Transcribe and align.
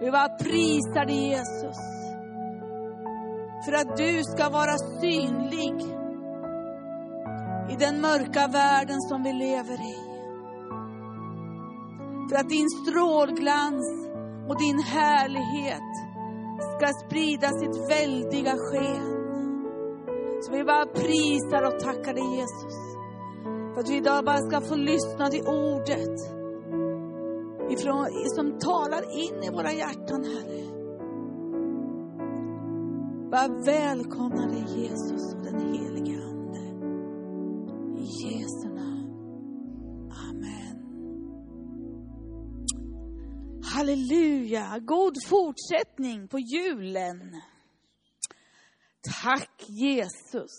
Vi 0.00 0.10
bara 0.10 0.28
prisar 0.28 1.06
dig 1.06 1.28
Jesus. 1.28 1.76
För 3.64 3.72
att 3.72 3.96
du 3.96 4.22
ska 4.24 4.48
vara 4.48 4.78
synlig 5.00 5.74
i 7.70 7.76
den 7.78 8.00
mörka 8.00 8.48
världen 8.48 9.00
som 9.00 9.22
vi 9.22 9.32
lever 9.32 9.74
i. 9.74 9.98
För 12.30 12.36
att 12.36 12.48
din 12.48 12.70
strålglans 12.70 13.86
och 14.48 14.58
din 14.58 14.78
härlighet 14.78 15.90
ska 16.76 16.86
sprida 17.06 17.48
sitt 17.48 17.90
väldiga 17.90 18.54
sken. 18.56 19.20
Så 20.42 20.52
vi 20.52 20.64
bara 20.64 20.86
prisar 20.86 21.62
och 21.62 21.80
tackar 21.80 22.14
dig 22.14 22.36
Jesus. 22.36 22.76
För 23.74 23.80
att 23.80 23.90
vi 23.90 23.96
idag 23.96 24.24
bara 24.24 24.38
ska 24.38 24.60
få 24.60 24.74
lyssna 24.74 25.30
till 25.30 25.46
ordet. 25.46 26.39
Ifrån, 27.70 28.28
som 28.28 28.58
talar 28.58 29.02
in 29.18 29.42
i 29.42 29.50
våra 29.50 29.72
hjärtan, 29.72 30.24
Herre. 30.24 30.80
Bara 33.30 33.48
välkomna 33.64 34.46
dig 34.46 34.64
Jesus 34.82 35.34
och 35.34 35.42
den 35.42 35.74
helige 35.74 36.22
Ande. 36.22 36.60
I 38.00 38.04
Jesu 38.04 38.68
namn. 38.68 39.10
Amen. 40.28 40.76
Halleluja. 43.64 44.78
God 44.78 45.14
fortsättning 45.24 46.28
på 46.28 46.38
julen. 46.38 47.40
Tack 49.22 49.64
Jesus. 49.68 50.50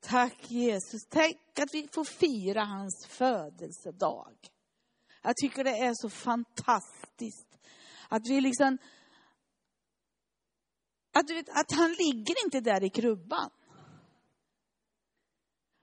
Tack 0.00 0.50
Jesus. 0.50 1.06
Tänk 1.08 1.58
att 1.62 1.74
vi 1.74 1.88
får 1.92 2.04
fira 2.04 2.64
hans 2.64 3.06
födelsedag. 3.08 4.34
Jag 5.28 5.36
tycker 5.36 5.64
det 5.64 5.78
är 5.78 5.94
så 5.94 6.08
fantastiskt. 6.10 7.58
Att 8.08 8.22
vi 8.28 8.40
liksom... 8.40 8.78
Att, 11.14 11.26
du 11.26 11.34
vet, 11.34 11.48
att 11.48 11.72
han 11.72 11.90
ligger 11.90 12.44
inte 12.44 12.60
där 12.60 12.84
i 12.84 12.90
krubban. 12.90 13.50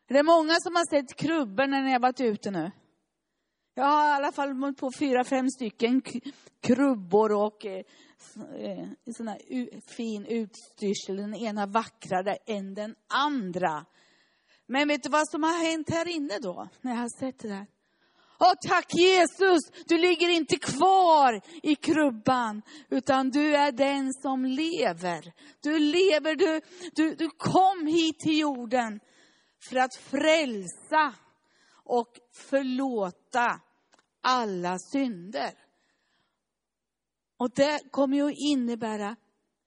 Det 0.07 0.17
är 0.17 0.23
många 0.23 0.53
som 0.53 0.75
har 0.75 0.85
sett 0.89 1.17
krubbor 1.17 1.67
när 1.67 1.81
ni 1.81 1.91
har 1.91 1.99
varit 1.99 2.21
ute 2.21 2.51
nu. 2.51 2.71
Jag 3.73 3.85
har 3.85 4.09
i 4.09 4.11
alla 4.11 4.31
fall 4.31 4.53
mått 4.53 4.77
på 4.77 4.91
fyra, 4.99 5.23
fem 5.23 5.49
stycken 5.49 6.01
krubbor 6.61 7.31
och 7.31 7.65
eh, 7.65 7.85
eh 8.57 8.87
sån 9.17 9.27
här 9.27 9.81
fin 9.95 10.25
utstyrsel. 10.25 11.15
Den 11.15 11.35
ena 11.35 11.65
vackrare 11.65 12.35
än 12.45 12.73
den 12.73 12.95
andra. 13.07 13.85
Men 14.65 14.87
vet 14.87 15.03
du 15.03 15.09
vad 15.09 15.29
som 15.29 15.43
har 15.43 15.71
hänt 15.71 15.89
här 15.89 16.07
inne 16.07 16.39
då, 16.39 16.67
när 16.81 16.91
jag 16.91 16.99
har 16.99 17.19
sett 17.19 17.39
det 17.39 17.47
där? 17.47 17.74
Åh, 18.39 18.53
tack 18.67 18.93
Jesus, 18.93 19.61
du 19.87 19.97
ligger 19.97 20.29
inte 20.29 20.57
kvar 20.57 21.41
i 21.63 21.75
krubban, 21.75 22.61
utan 22.89 23.29
du 23.29 23.55
är 23.55 23.71
den 23.71 24.13
som 24.13 24.45
lever. 24.45 25.33
Du 25.61 25.79
lever, 25.79 26.35
du, 26.35 26.61
du, 26.95 27.15
du 27.15 27.29
kom 27.29 27.87
hit 27.87 28.19
till 28.19 28.39
jorden 28.39 28.99
för 29.69 29.75
att 29.75 29.95
frälsa 29.95 31.13
och 31.83 32.19
förlåta 32.33 33.61
alla 34.21 34.79
synder. 34.79 35.53
Och 37.37 37.51
det 37.55 37.79
kommer 37.91 38.17
ju 38.17 38.27
att 38.27 38.37
innebära 38.37 39.15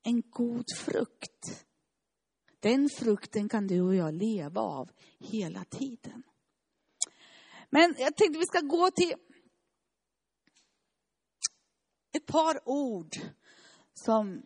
en 0.02 0.22
god 0.30 0.64
frukt. 0.76 1.66
Den 2.60 2.88
frukten 2.88 3.48
kan 3.48 3.66
du 3.66 3.80
och 3.80 3.94
jag 3.94 4.14
leva 4.14 4.60
av 4.60 4.90
hela 5.18 5.64
tiden. 5.64 6.22
Men 7.70 7.94
jag 7.98 8.16
tänkte 8.16 8.38
vi 8.38 8.46
ska 8.46 8.60
gå 8.60 8.90
till 8.90 9.14
ett 12.16 12.26
par 12.26 12.68
ord 12.68 13.10
som 13.94 14.42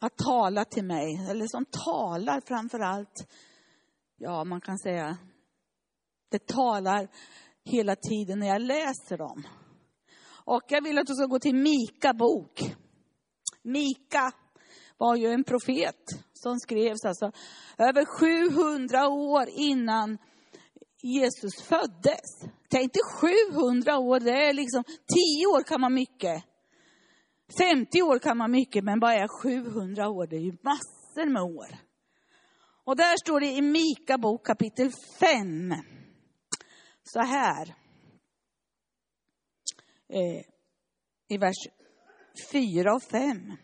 har 0.00 0.08
talat 0.08 0.70
till 0.70 0.84
mig, 0.84 1.26
eller 1.30 1.46
som 1.46 1.64
talar 1.64 2.40
framför 2.40 2.80
allt, 2.80 3.26
ja 4.16 4.44
man 4.44 4.60
kan 4.60 4.78
säga, 4.78 5.18
det 6.30 6.46
talar 6.46 7.08
hela 7.64 7.96
tiden 7.96 8.38
när 8.38 8.46
jag 8.46 8.62
läser 8.62 9.18
dem. 9.18 9.42
Och 10.44 10.62
jag 10.68 10.82
vill 10.82 10.98
att 10.98 11.06
du 11.06 11.14
ska 11.14 11.26
gå 11.26 11.38
till 11.38 11.54
Mika 11.54 12.14
bok. 12.14 12.74
Mika 13.62 14.32
var 14.98 15.16
ju 15.16 15.26
en 15.26 15.44
profet 15.44 16.04
som 16.32 16.58
skrevs 16.58 17.04
alltså 17.04 17.32
över 17.78 18.04
700 18.04 19.08
år 19.08 19.48
innan 19.48 20.18
Jesus 21.02 21.62
föddes. 21.62 22.50
Tänk 22.68 22.92
dig 22.92 23.02
700 23.20 23.98
år, 23.98 24.20
det 24.20 24.48
är 24.48 24.52
liksom, 24.52 24.84
10 24.84 25.46
år 25.46 25.62
kan 25.62 25.80
man 25.80 25.94
mycket. 25.94 26.44
50 27.58 28.02
år 28.02 28.18
kan 28.18 28.36
man 28.36 28.50
mycket, 28.50 28.84
men 28.84 29.00
vad 29.00 29.12
är 29.12 29.28
700 29.42 30.08
år? 30.08 30.26
Det 30.26 30.36
är 30.36 30.40
ju 30.40 30.56
massor 30.62 31.30
med 31.30 31.42
år. 31.42 31.78
Och 32.84 32.96
där 32.96 33.16
står 33.16 33.40
det 33.40 33.46
i 33.46 33.62
Mika 33.62 34.18
bok 34.18 34.46
kapitel 34.46 34.92
5. 35.20 35.74
Så 37.02 37.20
här. 37.20 37.74
Eh, 40.08 40.44
I 41.28 41.38
vers 41.38 41.56
4 42.52 42.94
och 42.94 43.02
5. 43.02 43.56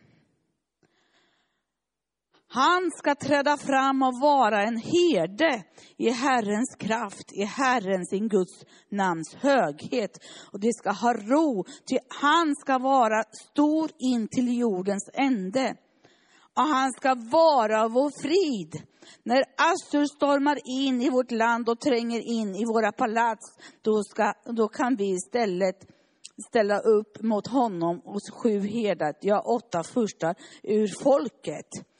Han 2.54 2.90
ska 2.90 3.14
träda 3.14 3.56
fram 3.56 4.02
och 4.02 4.20
vara 4.20 4.62
en 4.62 4.76
herde 4.76 5.64
i 5.96 6.10
Herrens 6.10 6.76
kraft, 6.78 7.32
i 7.32 7.44
Herrens, 7.44 8.10
sin 8.10 8.28
Guds 8.28 8.64
namns 8.88 9.34
höghet. 9.34 10.18
Och 10.52 10.60
det 10.60 10.72
ska 10.72 10.90
ha 10.90 11.12
ro, 11.12 11.64
ty 11.88 11.98
han 12.08 12.54
ska 12.56 12.78
vara 12.78 13.24
stor 13.50 13.90
in 13.98 14.28
till 14.28 14.58
jordens 14.58 15.10
ände. 15.14 15.76
Och 16.56 16.62
han 16.62 16.92
ska 16.92 17.14
vara 17.14 17.88
vår 17.88 18.22
frid. 18.22 18.82
När 19.22 19.44
Assur 19.56 20.06
stormar 20.06 20.58
in 20.64 21.02
i 21.02 21.10
vårt 21.10 21.30
land 21.30 21.68
och 21.68 21.80
tränger 21.80 22.20
in 22.20 22.54
i 22.54 22.64
våra 22.64 22.92
palats, 22.92 23.58
då, 23.82 24.02
ska, 24.02 24.32
då 24.44 24.68
kan 24.68 24.96
vi 24.96 25.04
istället 25.04 25.76
ställa 26.48 26.78
upp 26.78 27.22
mot 27.22 27.46
honom 27.46 28.00
och 28.04 28.20
sju 28.42 28.60
herdar, 28.60 29.14
ja 29.20 29.40
åtta 29.40 29.82
första 29.82 30.34
ur 30.62 31.02
folket. 31.02 31.93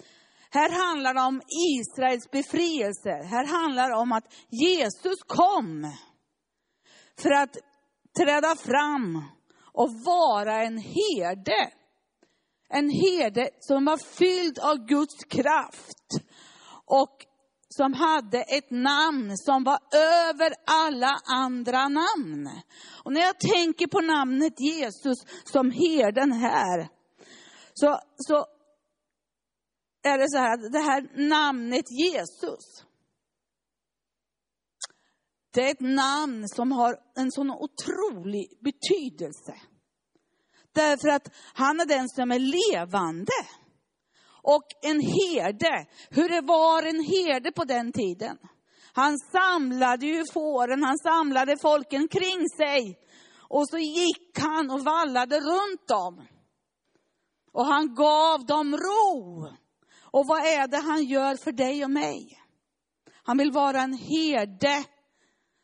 Här 0.55 0.71
handlar 0.71 1.15
det 1.15 1.21
om 1.21 1.43
Israels 1.71 2.31
befrielse. 2.31 3.11
Här 3.11 3.47
handlar 3.47 3.89
det 3.89 3.97
om 3.97 4.13
att 4.13 4.25
Jesus 4.51 5.23
kom 5.27 5.93
för 7.19 7.31
att 7.31 7.57
träda 8.19 8.57
fram 8.57 9.25
och 9.73 9.91
vara 10.05 10.63
en 10.63 10.79
herde. 10.79 11.71
En 12.69 12.91
herde 12.91 13.51
som 13.61 13.85
var 13.85 13.97
fylld 13.97 14.59
av 14.59 14.77
Guds 14.87 15.25
kraft 15.25 16.09
och 16.87 17.17
som 17.69 17.93
hade 17.93 18.43
ett 18.43 18.71
namn 18.71 19.37
som 19.37 19.65
var 19.65 19.79
över 20.29 20.55
alla 20.67 21.21
andra 21.25 21.89
namn. 21.89 22.51
Och 23.05 23.13
när 23.13 23.21
jag 23.21 23.39
tänker 23.39 23.87
på 23.87 24.01
namnet 24.01 24.61
Jesus 24.61 25.19
som 25.45 25.71
herden 25.71 26.33
här, 26.33 26.89
så, 27.75 27.99
så 28.17 28.47
är 30.05 30.19
det 30.19 30.31
så 30.31 30.39
här 30.39 30.55
att 30.55 30.73
det 30.73 30.79
här 30.79 31.29
namnet 31.29 31.91
Jesus, 31.91 32.85
det 35.55 35.61
är 35.67 35.71
ett 35.71 35.81
namn 35.81 36.49
som 36.49 36.73
har 36.73 36.97
en 37.17 37.33
sån 37.33 37.51
otrolig 37.51 38.59
betydelse. 38.61 39.55
Därför 40.73 41.09
att 41.09 41.29
han 41.55 41.81
är 41.81 41.87
den 41.87 42.09
som 42.09 42.33
är 42.33 42.39
levande. 42.39 43.33
Och 44.43 44.65
en 44.83 45.01
herde, 45.01 45.87
hur 46.11 46.29
det 46.29 46.41
var 46.41 46.83
en 46.83 47.05
herde 47.05 47.53
på 47.53 47.65
den 47.65 47.93
tiden. 47.93 48.39
Han 48.93 49.19
samlade 49.19 50.07
ju 50.07 50.25
fåren, 50.33 50.83
han 50.83 50.99
samlade 50.99 51.57
folken 51.57 52.09
kring 52.09 52.49
sig. 52.57 52.99
Och 53.49 53.69
så 53.69 53.79
gick 53.79 54.39
han 54.39 54.71
och 54.71 54.85
vallade 54.85 55.41
runt 55.41 55.89
dem. 55.89 56.27
Och 57.53 57.67
han 57.67 57.95
gav 57.95 58.47
dem 58.47 58.77
ro. 58.77 59.49
Och 60.15 60.27
vad 60.27 60.47
är 60.47 60.69
det 60.69 60.77
han 60.77 61.05
gör 61.05 61.37
för 61.37 61.53
dig 61.53 61.85
och 61.85 61.91
mig? 61.91 62.41
Han 63.23 63.39
vill 63.39 63.53
vara 63.53 63.83
en 63.83 63.93
herde 63.93 64.85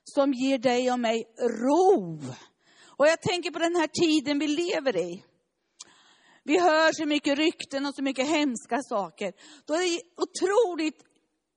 som 0.04 0.32
ger 0.32 0.58
dig 0.58 0.92
och 0.92 1.00
mig 1.00 1.24
ro. 1.38 2.20
Och 2.86 3.06
jag 3.06 3.22
tänker 3.22 3.50
på 3.50 3.58
den 3.58 3.76
här 3.76 3.86
tiden 3.86 4.38
vi 4.38 4.48
lever 4.48 4.96
i. 4.96 5.24
Vi 6.44 6.58
hör 6.58 6.92
så 6.92 7.06
mycket 7.06 7.38
rykten 7.38 7.86
och 7.86 7.94
så 7.94 8.02
mycket 8.02 8.28
hemska 8.28 8.82
saker. 8.82 9.32
Då 9.64 9.74
är 9.74 9.80
det 9.80 10.00
otroligt 10.16 11.02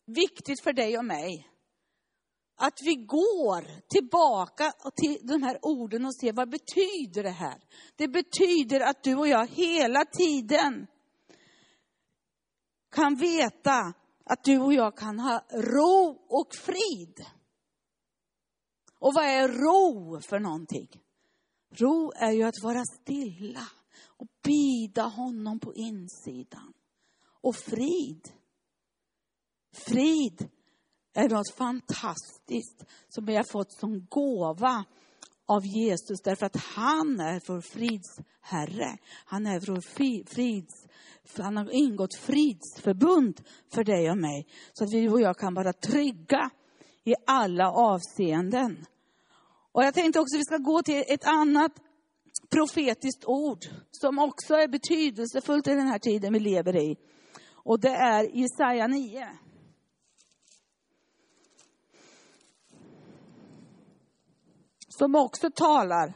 viktigt 0.05 0.63
för 0.63 0.73
dig 0.73 0.97
och 0.97 1.05
mig 1.05 1.49
att 2.57 2.79
vi 2.83 2.95
går 2.95 3.89
tillbaka 3.89 4.71
till 4.95 5.17
de 5.27 5.43
här 5.43 5.59
orden 5.61 6.05
och 6.05 6.15
ser 6.15 6.33
vad 6.33 6.49
betyder 6.49 7.23
det 7.23 7.29
här? 7.29 7.61
Det 7.95 8.07
betyder 8.07 8.79
att 8.79 9.03
du 9.03 9.15
och 9.15 9.27
jag 9.27 9.47
hela 9.47 10.05
tiden 10.05 10.87
kan 12.93 13.15
veta 13.15 13.93
att 14.25 14.43
du 14.43 14.59
och 14.59 14.73
jag 14.73 14.97
kan 14.97 15.19
ha 15.19 15.45
ro 15.51 16.25
och 16.29 16.55
frid. 16.55 17.25
Och 18.99 19.13
vad 19.13 19.25
är 19.25 19.47
ro 19.47 20.21
för 20.21 20.39
någonting? 20.39 20.89
Ro 21.69 22.11
är 22.15 22.31
ju 22.31 22.43
att 22.43 22.63
vara 22.63 22.83
stilla 23.01 23.67
och 24.05 24.27
bida 24.43 25.03
honom 25.03 25.59
på 25.59 25.73
insidan. 25.73 26.73
Och 27.41 27.55
frid. 27.55 28.29
Frid 29.71 30.49
är 31.13 31.29
något 31.29 31.55
fantastiskt 31.55 32.85
som 33.09 33.25
vi 33.25 33.35
har 33.35 33.43
fått 33.43 33.71
som 33.71 34.05
gåva 34.05 34.85
av 35.45 35.65
Jesus 35.65 36.21
därför 36.21 36.45
att 36.45 36.55
han 36.55 37.19
är 37.19 37.41
vår 37.47 37.61
fridsherre. 37.61 38.97
Han 39.25 39.45
är 39.45 39.59
vår 39.59 39.81
frids, 40.25 40.87
han 41.37 41.57
har 41.57 41.71
ingått 41.71 42.15
fridsförbund 42.15 43.41
för 43.73 43.83
dig 43.83 44.11
och 44.11 44.17
mig. 44.17 44.47
Så 44.73 44.83
att 44.83 44.93
vi 44.93 45.09
och 45.09 45.21
jag 45.21 45.37
kan 45.37 45.53
vara 45.53 45.73
trygga 45.73 46.49
i 47.03 47.13
alla 47.27 47.71
avseenden. 47.71 48.85
Och 49.71 49.83
jag 49.83 49.93
tänkte 49.93 50.19
också 50.19 50.35
att 50.35 50.39
vi 50.39 50.45
ska 50.45 50.57
gå 50.57 50.81
till 50.81 51.03
ett 51.07 51.25
annat 51.25 51.71
profetiskt 52.49 53.25
ord 53.25 53.59
som 53.91 54.19
också 54.19 54.53
är 54.53 54.67
betydelsefullt 54.67 55.67
i 55.67 55.71
den 55.71 55.87
här 55.87 55.99
tiden 55.99 56.33
vi 56.33 56.39
lever 56.39 56.75
i. 56.75 56.95
Och 57.65 57.79
det 57.79 57.95
är 57.95 58.37
Jesaja 58.37 58.87
9. 58.87 59.27
Som 64.97 65.15
också 65.15 65.51
talar 65.51 66.13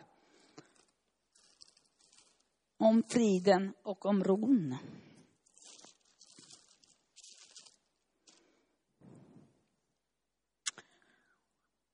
om 2.78 3.04
friden 3.10 3.74
och 3.84 4.06
om 4.06 4.24
ron. 4.24 4.76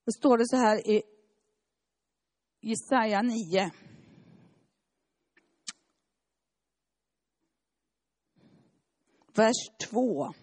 Då 0.05 0.11
står 0.11 0.37
det 0.37 0.47
så 0.47 0.55
här 0.55 0.89
i 0.89 1.03
Jesaja 2.61 3.21
9. 3.21 3.71
Vers 9.35 9.89
2. 9.89 10.33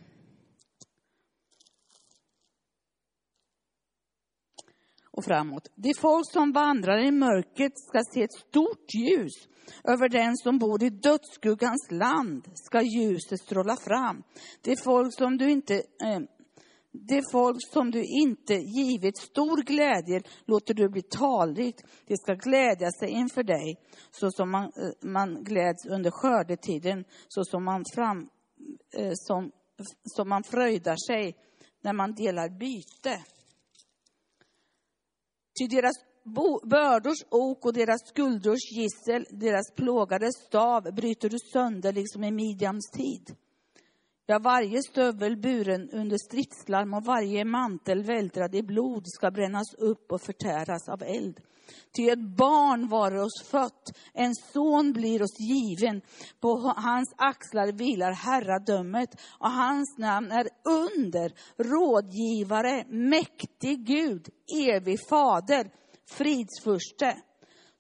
Och 5.21 5.25
framåt. 5.25 5.69
De 5.75 5.95
folk 6.01 6.33
som 6.33 6.53
vandrar 6.53 6.99
i 6.99 7.11
mörkret 7.11 7.79
ska 7.89 8.01
se 8.15 8.23
ett 8.23 8.39
stort 8.49 8.87
ljus. 8.95 9.33
Över 9.85 10.09
den 10.09 10.37
som 10.37 10.59
bor 10.59 10.83
i 10.83 10.91
dödsskuggans 10.91 11.91
land 11.91 12.43
ska 12.55 12.83
ljuset 12.83 13.41
stråla 13.41 13.77
fram. 13.77 14.23
De 14.63 14.77
folk 14.77 15.15
som 15.15 15.37
du 15.39 15.51
inte 15.51 15.75
eh, 15.75 16.21
det 16.93 17.23
folk 17.33 17.59
som 17.73 17.91
du 17.91 18.05
inte 18.05 18.55
givit 18.55 19.17
stor 19.19 19.63
glädje 19.63 20.23
låter 20.47 20.75
du 20.75 20.89
bli 20.89 21.03
talrikt. 21.03 21.83
De 22.07 22.17
ska 22.17 22.35
glädja 22.35 22.91
sig 22.91 23.09
inför 23.09 23.43
dig, 23.43 23.77
så 24.11 24.31
som 24.31 24.51
man, 24.51 24.65
eh, 24.65 25.09
man 25.11 25.45
gläds 25.45 25.87
under 25.87 26.11
skördetiden, 26.11 27.05
så 27.29 27.45
som 27.45 27.65
man, 27.65 27.85
fram, 27.95 28.29
eh, 28.99 29.13
som, 29.15 29.51
som 30.05 30.29
man 30.29 30.43
fröjdar 30.43 30.97
sig 31.07 31.37
när 31.83 31.93
man 31.93 32.15
delar 32.15 32.49
byte. 32.59 33.25
Ty 35.61 35.67
deras 35.67 35.97
bördors 36.63 37.25
ok 37.31 37.65
och 37.65 37.73
deras 37.73 38.09
skuldrors 38.09 38.73
gissel, 38.73 39.27
deras 39.31 39.75
plågade 39.77 40.33
stav 40.33 40.83
bryter 40.95 41.29
du 41.29 41.39
sönder 41.53 41.93
liksom 41.93 42.25
i 42.25 42.31
Midjams 42.31 42.91
tid. 42.91 43.37
Ja, 44.31 44.39
varje 44.39 44.83
stövel 44.83 45.37
buren 45.37 45.91
under 45.91 46.19
stridslarm 46.19 46.95
och 46.95 47.05
varje 47.05 47.45
mantel 47.45 48.03
vältrad 48.03 48.55
i 48.55 48.63
blod 48.63 49.03
ska 49.07 49.31
brännas 49.31 49.75
upp 49.75 50.13
och 50.13 50.23
förtäras 50.23 50.89
av 50.89 51.03
eld. 51.03 51.41
Ty 51.97 52.09
ett 52.09 52.37
barn 52.37 52.89
var 52.89 53.17
oss 53.17 53.43
fött, 53.45 53.93
en 54.15 54.35
son 54.35 54.93
blir 54.93 55.23
oss 55.23 55.41
given. 55.41 56.01
På 56.41 56.75
hans 56.77 57.15
axlar 57.17 57.73
vilar 57.73 58.13
herradömet 58.13 59.21
och 59.39 59.51
hans 59.51 59.99
namn 59.99 60.31
är 60.33 60.49
under, 60.65 61.33
rådgivare, 61.57 62.85
mäktig 62.89 63.87
Gud, 63.87 64.29
evig 64.69 64.99
fader, 65.09 65.71
fridsfurste 66.09 67.17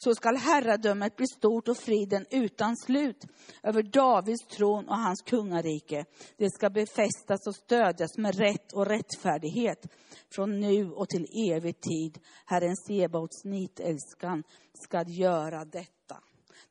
så 0.04 0.14
skall 0.14 0.36
herradömet 0.36 1.16
bli 1.16 1.26
stort 1.26 1.68
och 1.68 1.76
friden 1.76 2.26
utan 2.30 2.76
slut 2.76 3.24
över 3.62 3.82
Davids 3.82 4.46
tron 4.46 4.88
och 4.88 4.96
hans 4.96 5.22
kungarike. 5.22 6.04
Det 6.36 6.50
ska 6.50 6.70
befästas 6.70 7.46
och 7.46 7.54
stödjas 7.54 8.18
med 8.18 8.34
rätt 8.34 8.72
och 8.72 8.86
rättfärdighet 8.86 9.86
från 10.34 10.60
nu 10.60 10.90
och 10.90 11.08
till 11.08 11.26
evig 11.52 11.80
tid. 11.80 12.18
Herren 12.46 12.76
Sebaots 12.76 13.44
nitälskan 13.44 14.42
ska 14.74 15.04
göra 15.06 15.64
detta. 15.64 16.16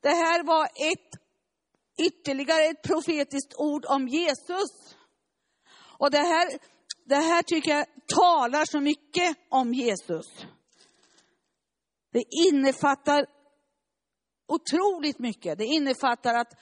Det 0.00 0.08
här 0.08 0.44
var 0.44 0.64
ett 0.64 1.10
ytterligare 2.06 2.64
ett 2.64 2.82
profetiskt 2.82 3.54
ord 3.56 3.84
om 3.88 4.08
Jesus. 4.08 4.96
Och 5.98 6.10
det 6.10 6.18
här, 6.18 6.58
det 7.04 7.16
här 7.16 7.42
tycker 7.42 7.70
jag 7.70 7.86
talar 8.06 8.64
så 8.64 8.80
mycket 8.80 9.36
om 9.48 9.74
Jesus. 9.74 10.46
Det 12.12 12.24
innefattar 12.48 13.26
otroligt 14.48 15.18
mycket. 15.18 15.58
Det 15.58 15.64
innefattar 15.64 16.34
att 16.34 16.52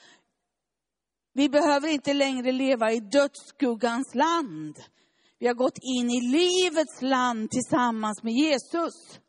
vi 1.33 1.49
behöver 1.49 1.87
inte 1.87 2.13
längre 2.13 2.51
leva 2.51 2.91
i 2.91 2.99
dödsskuggans 2.99 4.15
land. 4.15 4.79
Vi 5.39 5.47
har 5.47 5.53
gått 5.53 5.77
in 5.81 6.09
i 6.09 6.21
livets 6.21 7.01
land 7.01 7.51
tillsammans 7.51 8.23
med 8.23 8.33
Jesus. 8.33 9.19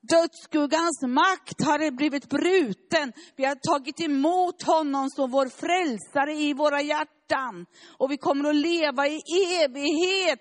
Dödsskuggans 0.00 1.02
makt 1.02 1.64
har 1.64 1.90
blivit 1.90 2.28
bruten. 2.28 3.12
Vi 3.36 3.44
har 3.44 3.54
tagit 3.54 4.00
emot 4.00 4.62
honom 4.62 5.10
som 5.10 5.30
vår 5.30 5.46
frälsare 5.46 6.32
i 6.32 6.52
våra 6.54 6.82
hjärtan. 6.82 7.66
Och 7.98 8.10
vi 8.10 8.16
kommer 8.16 8.50
att 8.50 8.56
leva 8.56 9.06
i 9.08 9.20
evighet 9.64 10.40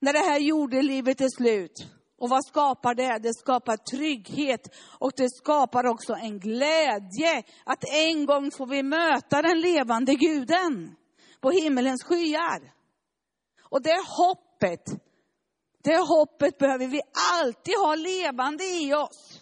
när 0.00 0.12
det 0.12 0.18
här 0.18 0.40
jordelivet 0.40 1.20
är 1.20 1.28
slut. 1.36 1.97
Och 2.18 2.28
vad 2.28 2.46
skapar 2.46 2.94
det? 2.94 3.18
Det 3.18 3.34
skapar 3.34 3.76
trygghet 3.76 4.74
och 4.98 5.12
det 5.16 5.30
skapar 5.30 5.86
också 5.86 6.14
en 6.14 6.38
glädje 6.38 7.42
att 7.64 7.84
en 7.88 8.26
gång 8.26 8.50
får 8.50 8.66
vi 8.66 8.82
möta 8.82 9.42
den 9.42 9.60
levande 9.60 10.14
guden 10.14 10.96
på 11.40 11.50
himmelens 11.50 12.04
skyar. 12.04 12.72
Och 13.60 13.82
det 13.82 14.00
hoppet, 14.06 14.84
det 15.82 15.98
hoppet 15.98 16.58
behöver 16.58 16.86
vi 16.86 17.00
alltid 17.32 17.74
ha 17.74 17.94
levande 17.94 18.64
i 18.64 18.94
oss. 18.94 19.40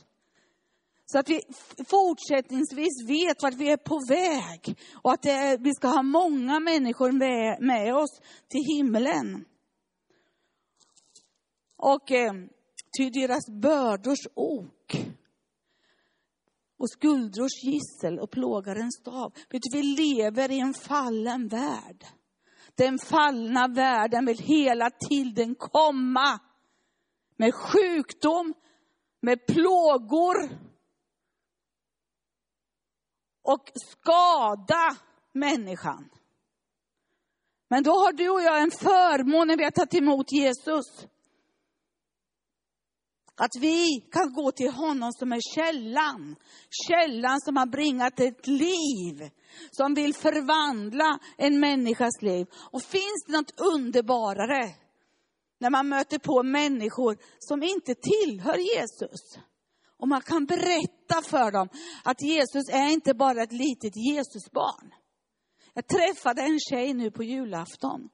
Så 1.07 1.19
att 1.19 1.29
vi 1.29 1.41
fortsättningsvis 1.89 3.09
vet 3.09 3.43
vart 3.43 3.55
vi 3.55 3.71
är 3.71 3.77
på 3.77 4.01
väg 4.09 4.79
och 5.03 5.13
att 5.13 5.27
är, 5.27 5.59
vi 5.59 5.75
ska 5.75 5.89
ha 5.89 6.03
många 6.03 6.61
människor 6.61 7.13
med, 7.13 7.61
med 7.61 7.95
oss 7.95 8.21
till 8.49 8.65
himlen. 8.77 9.45
Och 11.77 12.13
eh, 12.13 12.33
ty 12.97 13.11
deras 13.11 13.51
bördors 13.51 14.27
ok 14.35 14.97
och 16.79 16.91
skuldrors 16.91 17.65
gissel 17.65 18.19
och 18.19 18.31
plågarens 18.31 18.97
stav. 19.01 19.33
Vet 19.51 19.63
du, 19.63 19.79
vi 19.79 19.83
lever 19.83 20.51
i 20.51 20.61
en 20.61 20.75
fallen 20.75 21.49
värld. 21.49 22.05
Den 22.75 22.99
fallna 22.99 23.69
världen 23.69 24.27
vill 24.27 24.39
hela 24.39 24.91
tiden 24.91 25.55
komma 25.55 26.41
med 27.37 27.55
sjukdom, 27.55 28.55
med 29.21 29.47
plågor 29.47 30.51
och 33.43 33.71
skada 33.75 34.97
människan. 35.33 36.11
Men 37.69 37.83
då 37.83 37.91
har 37.91 38.13
du 38.13 38.29
och 38.31 38.43
jag 38.43 38.63
en 38.63 38.71
förmån 38.71 39.49
när 39.49 39.57
vi 39.57 39.65
har 39.65 39.71
tagit 39.71 39.95
emot 39.95 40.33
Jesus. 40.33 41.07
Att 43.39 43.57
vi 43.61 44.01
kan 44.13 44.33
gå 44.33 44.53
till 44.53 44.71
honom 44.71 45.13
som 45.13 45.33
är 45.33 45.41
källan. 45.55 46.37
Källan 46.89 47.41
som 47.41 47.57
har 47.57 47.67
bringat 47.67 48.21
ett 48.21 48.47
liv. 48.47 49.31
Som 49.71 49.95
vill 49.95 50.15
förvandla 50.15 51.19
en 51.37 51.61
människas 51.61 52.23
liv. 52.23 52.47
Och 52.53 52.83
finns 52.83 53.25
det 53.27 53.33
något 53.33 53.61
underbarare 53.61 54.75
när 55.59 55.71
man 55.71 55.89
möter 55.89 56.19
på 56.19 56.43
människor 56.43 57.19
som 57.39 57.63
inte 57.63 57.95
tillhör 57.95 58.59
Jesus. 58.77 59.39
Och 59.99 60.09
man 60.09 60.21
kan 60.21 60.47
berätta 60.47 61.23
för 61.23 61.53
dem 61.53 61.69
att 62.05 62.23
Jesus 62.23 62.69
är 62.69 62.93
inte 62.93 63.15
bara 63.15 63.43
ett 63.43 63.53
litet 63.53 63.97
Jesusbarn. 63.97 64.95
Jag 65.75 65.87
träffade 65.87 66.43
en 66.43 66.59
tjej 66.71 66.95
nu 66.95 67.11
på 67.11 67.23
julafton 67.23 68.09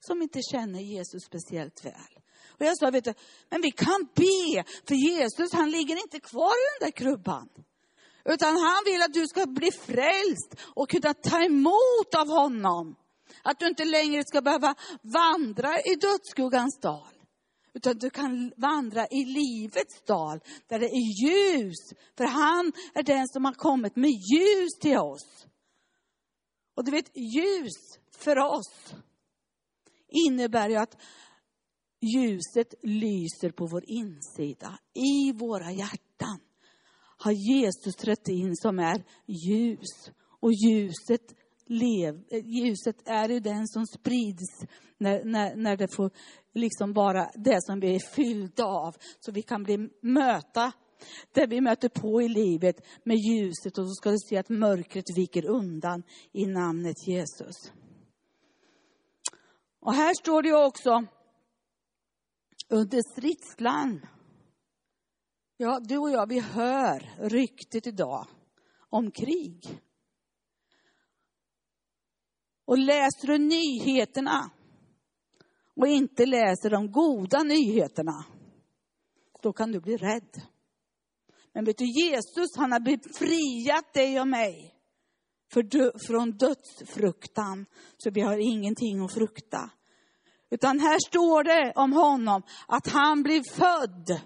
som 0.00 0.22
inte 0.22 0.40
känner 0.52 0.80
Jesus 0.80 1.24
speciellt 1.24 1.84
väl. 1.84 2.19
Och 2.60 2.66
jag 2.66 2.78
sa, 2.78 2.90
vet 2.90 3.04
du, 3.04 3.14
men 3.50 3.60
vi 3.60 3.70
kan 3.70 4.08
be, 4.14 4.64
för 4.88 4.94
Jesus 4.94 5.52
han 5.52 5.70
ligger 5.70 5.96
inte 6.02 6.20
kvar 6.20 6.52
i 6.52 6.78
den 6.78 6.86
där 6.86 6.96
krubban. 6.96 7.48
Utan 8.24 8.56
han 8.56 8.82
vill 8.84 9.02
att 9.02 9.12
du 9.12 9.26
ska 9.26 9.46
bli 9.46 9.72
frälst 9.72 10.54
och 10.74 10.90
kunna 10.90 11.14
ta 11.14 11.44
emot 11.44 12.14
av 12.16 12.28
honom. 12.28 12.96
Att 13.42 13.58
du 13.58 13.66
inte 13.66 13.84
längre 13.84 14.22
ska 14.24 14.42
behöva 14.42 14.74
vandra 15.02 15.80
i 15.80 15.94
dödsskuggans 15.94 16.78
dal. 16.80 17.14
Utan 17.74 17.98
du 17.98 18.10
kan 18.10 18.52
vandra 18.56 19.06
i 19.06 19.24
livets 19.24 20.02
dal, 20.02 20.40
där 20.66 20.78
det 20.78 20.86
är 20.86 21.24
ljus. 21.24 21.92
För 22.16 22.24
han 22.24 22.72
är 22.94 23.02
den 23.02 23.28
som 23.28 23.44
har 23.44 23.52
kommit 23.52 23.96
med 23.96 24.10
ljus 24.10 24.78
till 24.80 24.98
oss. 24.98 25.46
Och 26.74 26.84
du 26.84 26.90
vet, 26.90 27.16
ljus 27.16 27.98
för 28.16 28.38
oss 28.38 28.94
innebär 30.26 30.68
ju 30.68 30.76
att 30.76 30.96
ljuset 32.00 32.74
lyser 32.82 33.50
på 33.50 33.66
vår 33.66 33.84
insida, 33.86 34.78
i 34.94 35.32
våra 35.32 35.72
hjärtan. 35.72 36.40
Har 37.16 37.32
Jesus 37.32 37.96
trätt 37.96 38.28
in 38.28 38.56
som 38.56 38.78
är 38.78 39.04
ljus. 39.26 40.10
Och 40.40 40.52
ljuset, 40.52 41.34
lev, 41.66 42.24
ljuset 42.44 42.96
är 43.08 43.28
ju 43.28 43.40
den 43.40 43.68
som 43.68 43.86
sprids 43.86 44.64
när, 44.98 45.24
när, 45.24 45.56
när 45.56 45.76
det 45.76 45.88
får 45.88 46.10
liksom 46.54 46.92
vara 46.92 47.30
det 47.34 47.62
som 47.62 47.80
vi 47.80 47.94
är 47.94 48.14
fyllda 48.14 48.64
av. 48.64 48.96
Så 49.20 49.32
vi 49.32 49.42
kan 49.42 49.62
bli 49.62 49.88
möta 50.02 50.72
det 51.32 51.46
vi 51.46 51.60
möter 51.60 51.88
på 51.88 52.22
i 52.22 52.28
livet 52.28 52.76
med 53.04 53.16
ljuset 53.16 53.78
och 53.78 53.88
så 53.88 53.94
ska 53.94 54.10
du 54.10 54.18
se 54.28 54.36
att 54.36 54.48
mörkret 54.48 55.04
viker 55.16 55.46
undan 55.46 56.02
i 56.32 56.46
namnet 56.46 57.08
Jesus. 57.08 57.72
Och 59.80 59.94
här 59.94 60.14
står 60.14 60.42
det 60.42 60.66
också 60.66 61.06
under 62.70 63.02
stridslarm. 63.02 64.06
Ja, 65.56 65.80
du 65.80 65.98
och 65.98 66.10
jag, 66.10 66.28
vi 66.28 66.40
hör 66.40 67.28
ryktet 67.28 67.86
idag 67.86 68.26
om 68.88 69.10
krig. 69.10 69.80
Och 72.64 72.78
läser 72.78 73.26
du 73.26 73.38
nyheterna 73.38 74.50
och 75.76 75.86
inte 75.86 76.26
läser 76.26 76.70
de 76.70 76.92
goda 76.92 77.42
nyheterna, 77.42 78.24
då 79.42 79.52
kan 79.52 79.72
du 79.72 79.80
bli 79.80 79.96
rädd. 79.96 80.42
Men 81.52 81.64
vet 81.64 81.78
du, 81.78 81.84
Jesus 81.84 82.56
han 82.56 82.72
har 82.72 82.80
befriat 82.80 83.92
dig 83.94 84.20
och 84.20 84.28
mig 84.28 84.74
för, 85.52 86.06
från 86.06 86.30
dödsfruktan. 86.30 87.66
Så 87.96 88.10
vi 88.10 88.20
har 88.20 88.38
ingenting 88.38 89.04
att 89.04 89.14
frukta. 89.14 89.70
Utan 90.50 90.80
här 90.80 90.98
står 91.08 91.44
det 91.44 91.72
om 91.76 91.92
honom 91.92 92.42
att 92.68 92.88
han 92.88 93.22
blev 93.22 93.42
född. 93.52 94.20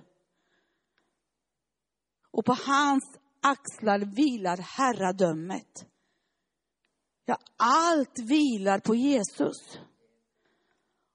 Och 2.31 2.45
på 2.45 2.57
hans 2.67 3.19
axlar 3.43 3.99
vilar 3.99 4.57
herradömet. 4.57 5.87
Ja, 7.25 7.39
allt 7.57 8.19
vilar 8.19 8.79
på 8.79 8.95
Jesus. 8.95 9.79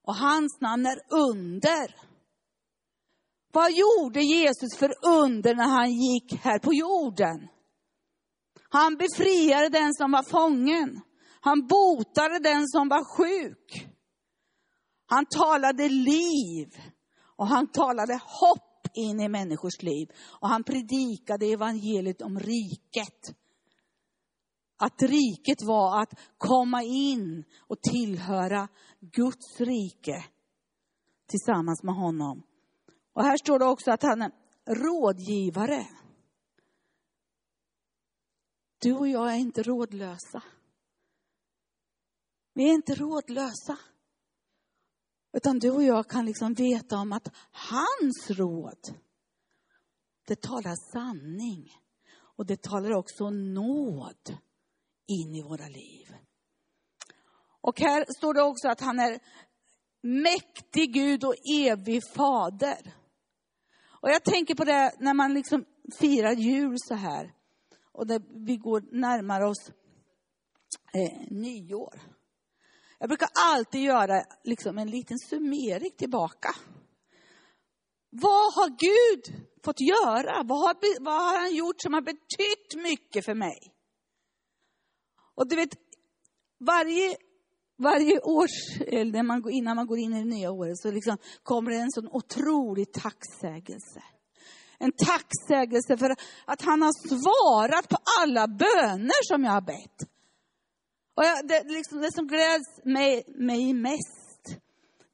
Och 0.04 0.16
hans 0.16 0.62
namn 0.62 0.86
är 0.86 1.02
under. 1.10 1.96
Vad 3.52 3.72
gjorde 3.72 4.22
Jesus 4.22 4.78
för 4.78 4.94
under 5.08 5.56
när 5.56 5.68
han 5.68 5.92
gick 5.92 6.34
här 6.34 6.60
på 6.60 6.74
jorden? 6.74 7.48
Han 8.70 8.96
befriade 8.96 9.70
den 9.70 9.94
som 9.94 10.12
var 10.12 10.24
fången. 10.24 11.02
Han 11.42 11.68
botade 11.68 12.40
den 12.40 12.68
som 12.68 12.90
var 12.90 13.18
sjuk. 13.18 13.90
Han 15.10 15.26
talade 15.26 15.90
liv 15.90 16.68
och 17.36 17.48
han 17.48 17.68
talade 17.68 18.14
hopp 18.14 18.88
in 18.94 19.20
i 19.20 19.30
människors 19.30 19.82
liv. 19.82 20.08
Och 20.42 20.50
han 20.50 20.64
predikade 20.64 21.46
evangeliet 21.46 22.22
om 22.22 22.40
riket. 22.40 23.36
Att 24.78 25.02
riket 25.02 25.62
var 25.62 26.02
att 26.02 26.20
komma 26.38 26.84
in 26.84 27.44
och 27.60 27.82
tillhöra 27.82 28.68
Guds 29.00 29.62
rike 29.62 30.26
tillsammans 31.28 31.84
med 31.84 31.96
honom. 31.96 32.44
Och 33.14 33.24
här 33.24 33.38
står 33.38 33.60
det 33.60 33.66
också 33.66 33.92
att 33.92 34.04
han 34.04 34.22
är 34.22 34.32
rådgivare. 34.66 35.88
Du 38.82 38.94
och 38.94 39.08
jag 39.08 39.34
är 39.34 39.38
inte 39.38 39.64
rådlösa. 39.64 40.44
Vi 42.54 42.70
är 42.70 42.74
inte 42.74 42.96
rådlösa. 42.96 43.78
Utan 45.34 45.60
du 45.60 45.72
och 45.72 45.84
jag 45.84 46.08
kan 46.08 46.26
liksom 46.26 46.54
veta 46.54 46.98
om 46.98 47.14
att 47.14 47.28
hans 47.52 48.30
råd, 48.30 48.96
det 50.28 50.42
talar 50.42 50.92
sanning. 50.92 51.74
Och 52.40 52.46
det 52.46 52.62
talar 52.62 52.92
också 52.92 53.30
nåd 53.30 54.38
in 55.08 55.36
i 55.36 55.42
våra 55.42 55.68
liv. 55.68 56.16
Och 57.62 57.80
här 57.80 58.06
står 58.18 58.34
det 58.34 58.42
också 58.42 58.68
att 58.68 58.82
han 58.82 59.00
är 59.00 59.20
mäktig 60.02 60.94
Gud 60.94 61.24
och 61.24 61.36
evig 61.54 62.04
fader. 62.16 62.96
Och 64.02 64.10
jag 64.10 64.24
tänker 64.24 64.56
på 64.56 64.64
det 64.64 64.92
när 65.00 65.14
man 65.14 65.34
liksom 65.34 65.66
firar 66.00 66.34
jul 66.34 66.76
så 66.80 66.96
här. 66.96 67.34
Och 67.92 68.08
där 68.08 68.46
vi 68.46 68.58
går 68.58 68.84
närmare 68.92 69.46
oss 69.46 69.72
eh, 70.94 71.32
nyår. 71.32 72.00
Jag 73.00 73.10
brukar 73.10 73.30
alltid 73.34 73.82
göra 73.82 74.24
liksom 74.44 74.78
en 74.78 74.90
liten 74.90 75.20
summering 75.20 75.92
tillbaka. 75.98 76.56
Vad 78.10 78.54
har 78.54 78.70
Gud 78.70 79.48
fått 79.64 79.82
göra? 79.82 80.44
Vad 80.44 80.60
har, 80.60 81.04
vad 81.04 81.14
har 81.14 81.40
han 81.40 81.56
gjort 81.56 81.82
som 81.82 81.94
har 81.94 82.02
betytt 82.02 82.84
mycket 82.84 83.26
för 83.26 83.34
mig? 83.34 83.58
Och 85.36 85.48
du 85.48 85.56
vet, 85.56 85.70
varje, 86.60 87.18
varje 87.78 88.20
års, 88.20 88.82
eller 88.88 89.24
man, 89.24 89.50
innan 89.50 89.76
man 89.76 89.88
går 89.88 89.98
in 89.98 90.14
i 90.14 90.20
det 90.20 90.36
nya 90.36 90.52
året, 90.52 90.78
så 90.78 90.92
liksom 90.92 91.18
kommer 91.44 91.72
det 91.72 91.78
en 91.78 91.92
sån 91.92 92.08
otrolig 92.08 92.94
tacksägelse. 92.94 94.04
En 94.78 94.92
tacksägelse 94.92 95.98
för 95.98 96.16
att 96.46 96.62
han 96.62 96.82
har 96.82 96.94
svarat 97.08 97.90
på 97.90 97.98
alla 98.22 98.48
böner 98.48 99.28
som 99.28 99.44
jag 99.44 99.52
har 99.52 99.62
bett. 99.62 100.10
Och 101.20 101.26
jag, 101.26 101.48
det, 101.48 101.64
liksom, 101.64 102.02
det 102.02 102.14
som 102.14 102.28
gläds 102.28 102.86
mig, 102.86 103.24
mig 103.28 103.74
mest, 103.74 104.62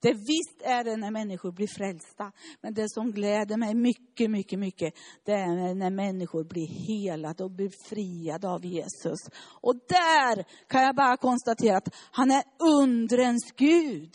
det 0.02 0.14
visst 0.14 0.62
är 0.62 0.84
det 0.84 0.98
när 0.98 1.12
människor 1.12 1.52
blir 1.52 1.68
frälsta. 1.68 2.32
Men 2.62 2.74
det 2.74 2.90
som 2.90 3.12
gläder 3.12 3.58
mig 3.58 3.76
mycket, 3.76 4.32
mycket, 4.32 4.60
mycket, 4.60 4.94
det 5.24 5.32
är 5.32 5.76
när 5.76 5.90
människor 5.90 6.44
blir 6.44 6.68
helade 6.68 7.44
och 7.44 7.52
befriade 7.52 8.50
av 8.50 8.66
Jesus. 8.66 9.20
Och 9.62 9.76
där 9.76 10.46
kan 10.68 10.84
jag 10.84 10.96
bara 10.96 11.18
konstatera 11.18 11.78
att 11.78 11.96
han 12.12 12.32
är 12.32 12.44
undrens 12.60 13.52
Gud. 13.58 14.12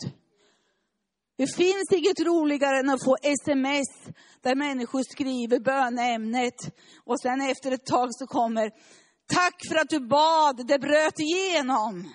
Det 1.37 1.55
finns 1.55 1.91
inget 1.91 2.19
roligare 2.19 2.79
än 2.79 2.89
att 2.89 3.03
få 3.03 3.15
sms 3.21 4.15
där 4.41 4.55
människor 4.55 5.03
skriver 5.03 5.59
böneämnet 5.59 6.59
och 7.05 7.21
sen 7.21 7.41
efter 7.41 7.71
ett 7.71 7.85
tag 7.85 8.07
så 8.11 8.27
kommer 8.27 8.71
Tack 9.33 9.61
för 9.67 9.75
att 9.75 9.89
du 9.89 9.99
bad, 9.99 10.67
det 10.67 10.79
bröt 10.79 11.19
igenom. 11.19 12.13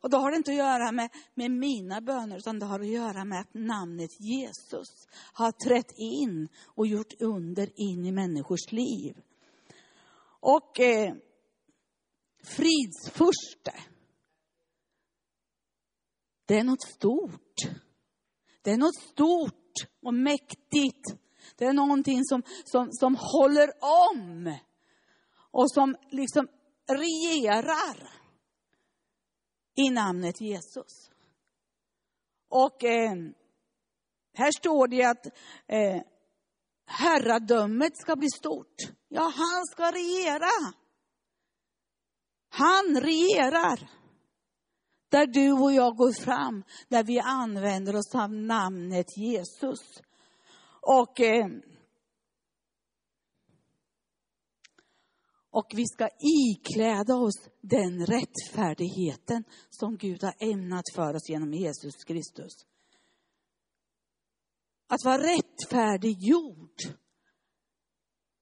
Och 0.00 0.10
då 0.10 0.16
har 0.16 0.30
det 0.30 0.36
inte 0.36 0.50
att 0.50 0.56
göra 0.56 0.92
med, 0.92 1.10
med 1.34 1.50
mina 1.50 2.00
böner, 2.00 2.36
utan 2.36 2.58
det 2.58 2.66
har 2.66 2.80
att 2.80 2.86
göra 2.86 3.24
med 3.24 3.40
att 3.40 3.54
namnet 3.54 4.20
Jesus 4.20 5.06
har 5.32 5.52
trätt 5.52 5.92
in 5.96 6.48
och 6.64 6.86
gjort 6.86 7.20
under 7.20 7.68
in 7.76 8.06
i 8.06 8.12
människors 8.12 8.72
liv. 8.72 9.16
Och 10.40 10.80
eh, 10.80 11.14
fridsfurste, 12.42 13.74
det 16.46 16.58
är 16.58 16.64
något 16.64 16.82
stort. 16.82 17.56
Det 18.62 18.70
är 18.70 18.76
något 18.76 19.00
stort 19.12 19.74
och 20.02 20.14
mäktigt. 20.14 21.16
Det 21.56 21.64
är 21.64 21.72
någonting 21.72 22.24
som, 22.24 22.42
som, 22.64 22.88
som 22.92 23.16
håller 23.20 23.70
om 24.10 24.58
och 25.54 25.70
som 25.70 25.96
liksom 26.10 26.48
regerar 26.88 28.10
i 29.76 29.90
namnet 29.90 30.40
Jesus. 30.40 31.10
Och 32.48 32.84
eh, 32.84 33.14
här 34.34 34.50
står 34.58 34.88
det 34.88 35.04
att 35.04 35.26
eh, 35.66 36.02
herradömet 36.86 37.96
ska 37.96 38.16
bli 38.16 38.28
stort. 38.30 38.76
Ja, 39.08 39.22
han 39.22 39.66
ska 39.66 39.90
regera. 39.90 40.74
Han 42.48 43.00
regerar. 43.00 43.90
Där 45.08 45.26
du 45.26 45.52
och 45.52 45.72
jag 45.72 45.96
går 45.96 46.24
fram, 46.24 46.64
där 46.88 47.04
vi 47.04 47.20
använder 47.20 47.96
oss 47.96 48.14
av 48.14 48.32
namnet 48.32 49.16
Jesus. 49.16 50.02
Och 50.80 51.20
eh, 51.20 51.46
Och 55.54 55.72
vi 55.74 55.86
ska 55.86 56.08
ikläda 56.18 57.14
oss 57.16 57.48
den 57.60 58.06
rättfärdigheten 58.06 59.44
som 59.70 59.96
Gud 59.96 60.22
har 60.22 60.34
ämnat 60.38 60.84
för 60.94 61.14
oss 61.14 61.28
genom 61.28 61.54
Jesus 61.54 62.04
Kristus. 62.04 62.52
Att 64.88 65.04
vara 65.04 65.18
rättfärdiggjord, 65.18 66.76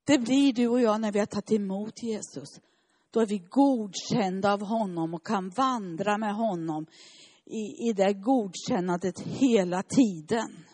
det 0.07 0.19
blir 0.19 0.53
du 0.53 0.69
och 0.69 0.81
jag 0.81 1.01
när 1.01 1.13
vi 1.13 1.19
har 1.19 1.27
tagit 1.27 1.53
emot 1.53 2.03
Jesus. 2.03 2.49
Då 3.11 3.21
är 3.21 3.27
vi 3.27 3.39
godkända 3.39 4.53
av 4.53 4.63
honom 4.63 5.15
och 5.15 5.27
kan 5.27 5.51
vandra 5.51 6.19
med 6.19 6.35
honom 6.35 6.87
i, 7.45 7.89
i 7.89 7.93
det 7.93 8.13
godkännandet 8.13 9.21
hela 9.21 9.83
tiden. 9.83 10.65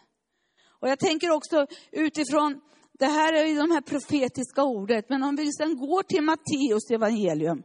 Och 0.81 0.89
jag 0.89 0.99
tänker 0.99 1.31
också 1.31 1.67
utifrån, 1.93 2.61
det 2.99 3.07
här 3.07 3.33
är 3.33 3.47
ju 3.47 3.55
de 3.55 3.71
här 3.71 3.81
profetiska 3.81 4.63
ordet, 4.65 5.09
men 5.09 5.23
om 5.23 5.37
vi 5.37 5.53
sen 5.53 5.77
går 5.77 6.03
till 6.03 6.23
Matteus 6.23 6.91
evangelium, 6.91 7.63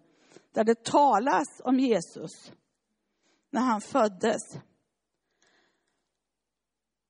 där 0.54 0.64
det 0.64 0.84
talas 0.84 1.62
om 1.64 1.80
Jesus, 1.80 2.52
när 3.52 3.62
han 3.62 3.82
föddes. 3.82 4.42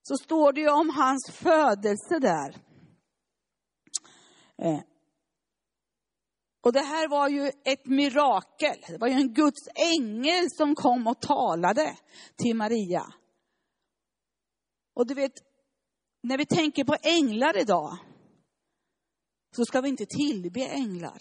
Så 0.02 0.18
står 0.18 0.54
det 0.54 0.62
ju 0.62 0.70
om 0.70 0.90
hans 0.90 1.32
födelse 1.32 2.20
där. 2.20 2.56
Eh. 4.58 4.80
Och 6.62 6.74
det 6.74 6.82
här 6.82 7.08
var 7.08 7.30
ju 7.30 7.52
ett 7.66 7.86
mirakel. 7.86 8.78
Det 8.88 8.98
var 8.98 9.08
ju 9.08 9.14
en 9.14 9.34
Guds 9.34 9.68
ängel 9.76 10.50
som 10.58 10.76
kom 10.76 11.08
och 11.08 11.22
talade 11.22 11.98
till 12.36 12.56
Maria. 12.56 13.14
Och 14.94 15.08
du 15.08 15.14
vet, 15.14 15.34
när 16.22 16.38
vi 16.38 16.46
tänker 16.46 16.84
på 16.84 16.96
änglar 17.02 17.58
idag, 17.58 17.98
så 19.56 19.66
ska 19.66 19.82
vi 19.82 19.90
inte 19.90 20.06
tillbe 20.06 20.66
änglar. 20.66 21.18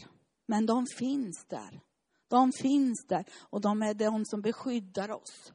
Men 0.46 0.66
de 0.66 0.86
finns 0.98 1.46
där. 1.48 1.80
De 2.28 2.52
finns 2.52 3.06
där 3.08 3.24
och 3.50 3.60
de 3.60 3.82
är 3.82 3.94
de 3.94 4.24
som 4.24 4.40
beskyddar 4.40 5.10
oss. 5.10 5.52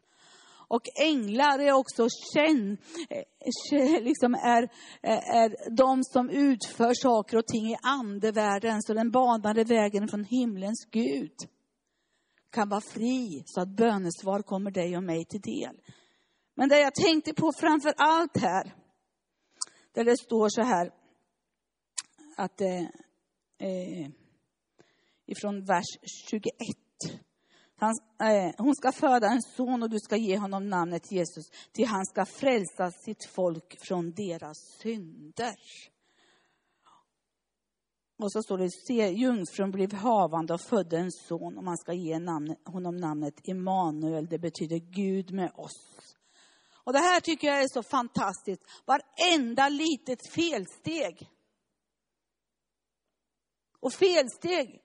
Och 0.70 0.82
änglar 1.02 1.60
är 1.60 1.72
också 1.72 2.08
känn, 2.34 2.78
eh, 3.10 3.80
eh, 3.80 4.04
liksom 4.04 4.34
är, 4.34 4.64
eh, 5.04 5.36
är 5.36 5.76
de 5.78 6.04
som 6.04 6.30
utför 6.30 6.94
saker 6.94 7.38
och 7.38 7.48
ting 7.48 7.72
i 7.72 7.78
andevärlden. 7.82 8.82
Så 8.82 8.94
den 8.94 9.12
banade 9.12 9.64
vägen 9.64 10.08
från 10.08 10.24
himlens 10.24 10.88
Gud 10.92 11.36
kan 12.52 12.70
vara 12.70 12.82
fri 12.82 13.44
så 13.46 13.62
att 13.62 13.76
bönesvar 13.76 14.42
kommer 14.42 14.72
dig 14.72 14.98
och 14.98 15.04
mig 15.04 15.26
till 15.26 15.42
del. 15.42 15.82
Men 16.56 16.70
det 16.70 16.80
jag 16.80 16.96
tänkte 16.96 17.34
på 17.34 17.52
framför 17.60 17.94
allt 17.98 18.38
här, 18.38 18.76
där 19.94 20.06
det 20.06 20.18
står 20.18 20.50
så 20.50 20.62
här, 20.62 20.92
att 22.38 22.62
eh, 22.62 22.82
eh, 23.58 24.10
ifrån 25.26 25.66
vers 25.66 25.98
21. 26.30 26.52
Han, 27.80 27.94
eh, 28.30 28.54
hon 28.58 28.76
ska 28.76 28.92
föda 28.92 29.28
en 29.28 29.42
son 29.42 29.84
och 29.84 29.90
du 29.90 30.00
ska 30.00 30.16
ge 30.16 30.38
honom 30.38 30.70
namnet 30.70 31.12
Jesus, 31.12 31.46
till 31.72 31.88
han 31.88 32.06
ska 32.06 32.26
frälsa 32.26 32.92
sitt 32.92 33.26
folk 33.26 33.78
från 33.88 34.12
deras 34.12 34.58
synder. 34.82 35.56
Och 38.20 38.32
så 38.32 38.44
står 38.44 38.58
det, 38.58 38.72
se 38.72 39.10
jungfrun 39.10 39.72
blev 39.72 39.94
havande 39.94 40.54
och 40.54 40.62
födde 40.62 40.98
en 40.98 41.12
son 41.12 41.58
och 41.58 41.64
man 41.64 41.78
ska 41.78 41.94
ge 41.94 42.20
namn, 42.20 42.56
honom 42.66 42.98
namnet 42.98 43.34
Immanuel, 43.44 44.28
det 44.28 44.40
betyder 44.40 44.78
Gud 44.78 45.32
med 45.32 45.52
oss. 45.56 46.16
Och 46.74 46.94
det 46.94 47.00
här 47.00 47.20
tycker 47.20 47.48
jag 47.48 47.64
är 47.64 47.68
så 47.68 47.84
fantastiskt. 47.84 48.62
Varenda 48.86 49.70
litet 49.70 50.20
felsteg. 50.34 51.30
Och 53.80 53.94
felsteg 53.94 54.84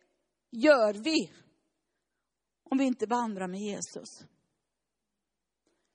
gör 0.50 0.94
vi 0.94 1.32
om 2.70 2.78
vi 2.78 2.84
inte 2.84 3.06
vandrar 3.06 3.48
med 3.48 3.60
Jesus. 3.60 4.24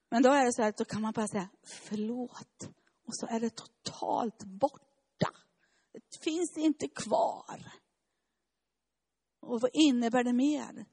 Men 0.10 0.24
då 0.24 0.30
är 0.30 0.46
det 0.46 0.54
så 0.54 0.62
här, 0.62 0.74
då 0.77 0.86
kan 0.86 1.01
man 1.01 1.13
bara 1.13 1.27
säga 1.27 1.50
förlåt. 1.63 2.70
Och 3.08 3.16
så 3.16 3.27
är 3.27 3.39
det 3.39 3.56
totalt 3.56 4.44
borta. 4.44 5.32
Det 5.94 6.24
finns 6.24 6.58
inte 6.58 6.88
kvar. 6.88 7.72
Och 9.39 9.62
vad 9.62 9.72
innebär 9.74 10.24
det 10.24 10.34
mer? 10.34 10.86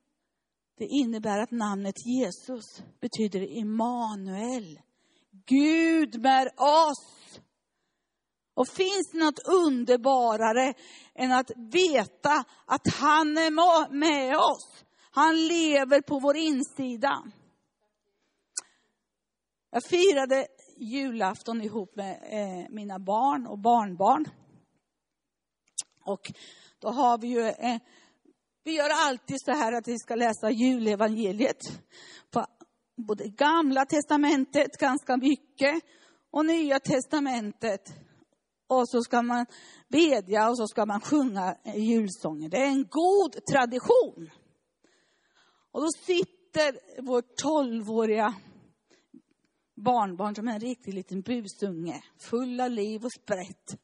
Det 0.76 0.87
innebär 0.87 1.38
att 1.38 1.50
namnet 1.50 2.06
Jesus 2.06 2.82
betyder 3.00 3.40
Immanuel. 3.40 4.80
Gud 5.46 6.20
med 6.23 6.49
oss. 6.56 7.23
Och 8.54 8.68
finns 8.68 9.11
det 9.12 9.18
något 9.18 9.38
underbarare 9.46 10.75
än 11.14 11.32
att 11.32 11.50
veta 11.56 12.44
att 12.66 12.94
han 12.94 13.38
är 13.38 13.50
med 13.90 14.37
oss? 14.37 14.84
Han 15.11 15.46
lever 15.46 16.00
på 16.00 16.18
vår 16.18 16.37
insida. 16.37 17.23
Jag 19.70 19.85
firade 19.85 20.46
julafton 20.76 21.62
ihop 21.62 21.96
med 21.96 22.18
eh, 22.22 22.70
mina 22.70 22.98
barn 22.98 23.46
och 23.46 23.59
barnbarn. 23.59 24.24
Och 26.05 26.33
då 26.78 26.88
har 26.88 27.18
vi 27.18 27.28
ju, 27.28 27.46
eh, 27.48 27.78
vi 28.64 28.76
gör 28.76 28.90
alltid 28.90 29.37
så 29.40 29.52
här 29.52 29.72
att 29.72 29.88
vi 29.88 29.98
ska 29.98 30.14
läsa 30.14 30.50
julevangeliet. 30.50 31.61
På 32.31 32.46
både 32.96 33.28
gamla 33.28 33.85
testamentet 33.87 34.78
ganska 34.78 35.16
mycket 35.16 35.83
och 36.31 36.46
nya 36.46 36.81
testamentet. 36.81 38.03
Och 38.80 38.88
så 38.88 39.02
ska 39.02 39.22
man 39.22 39.46
bedja 39.88 40.48
och 40.48 40.56
så 40.56 40.68
ska 40.68 40.87
man 40.87 41.00
sjunga 41.00 41.56
julsånger. 41.76 42.48
Det 42.48 42.56
är 42.56 42.66
en 42.66 42.87
god 42.90 43.46
tradition. 43.46 44.30
Och 45.72 45.80
då 45.80 45.88
sitter 46.06 47.02
vår 47.02 47.22
tolvåriga 47.37 48.34
barnbarn 49.76 50.34
som 50.34 50.48
är 50.48 50.52
en 50.52 50.60
riktig 50.60 50.94
liten 50.94 51.20
busunge, 51.20 52.04
full 52.18 52.60
av 52.60 52.70
liv 52.70 53.04
och 53.04 53.12
sprätt. 53.12 53.80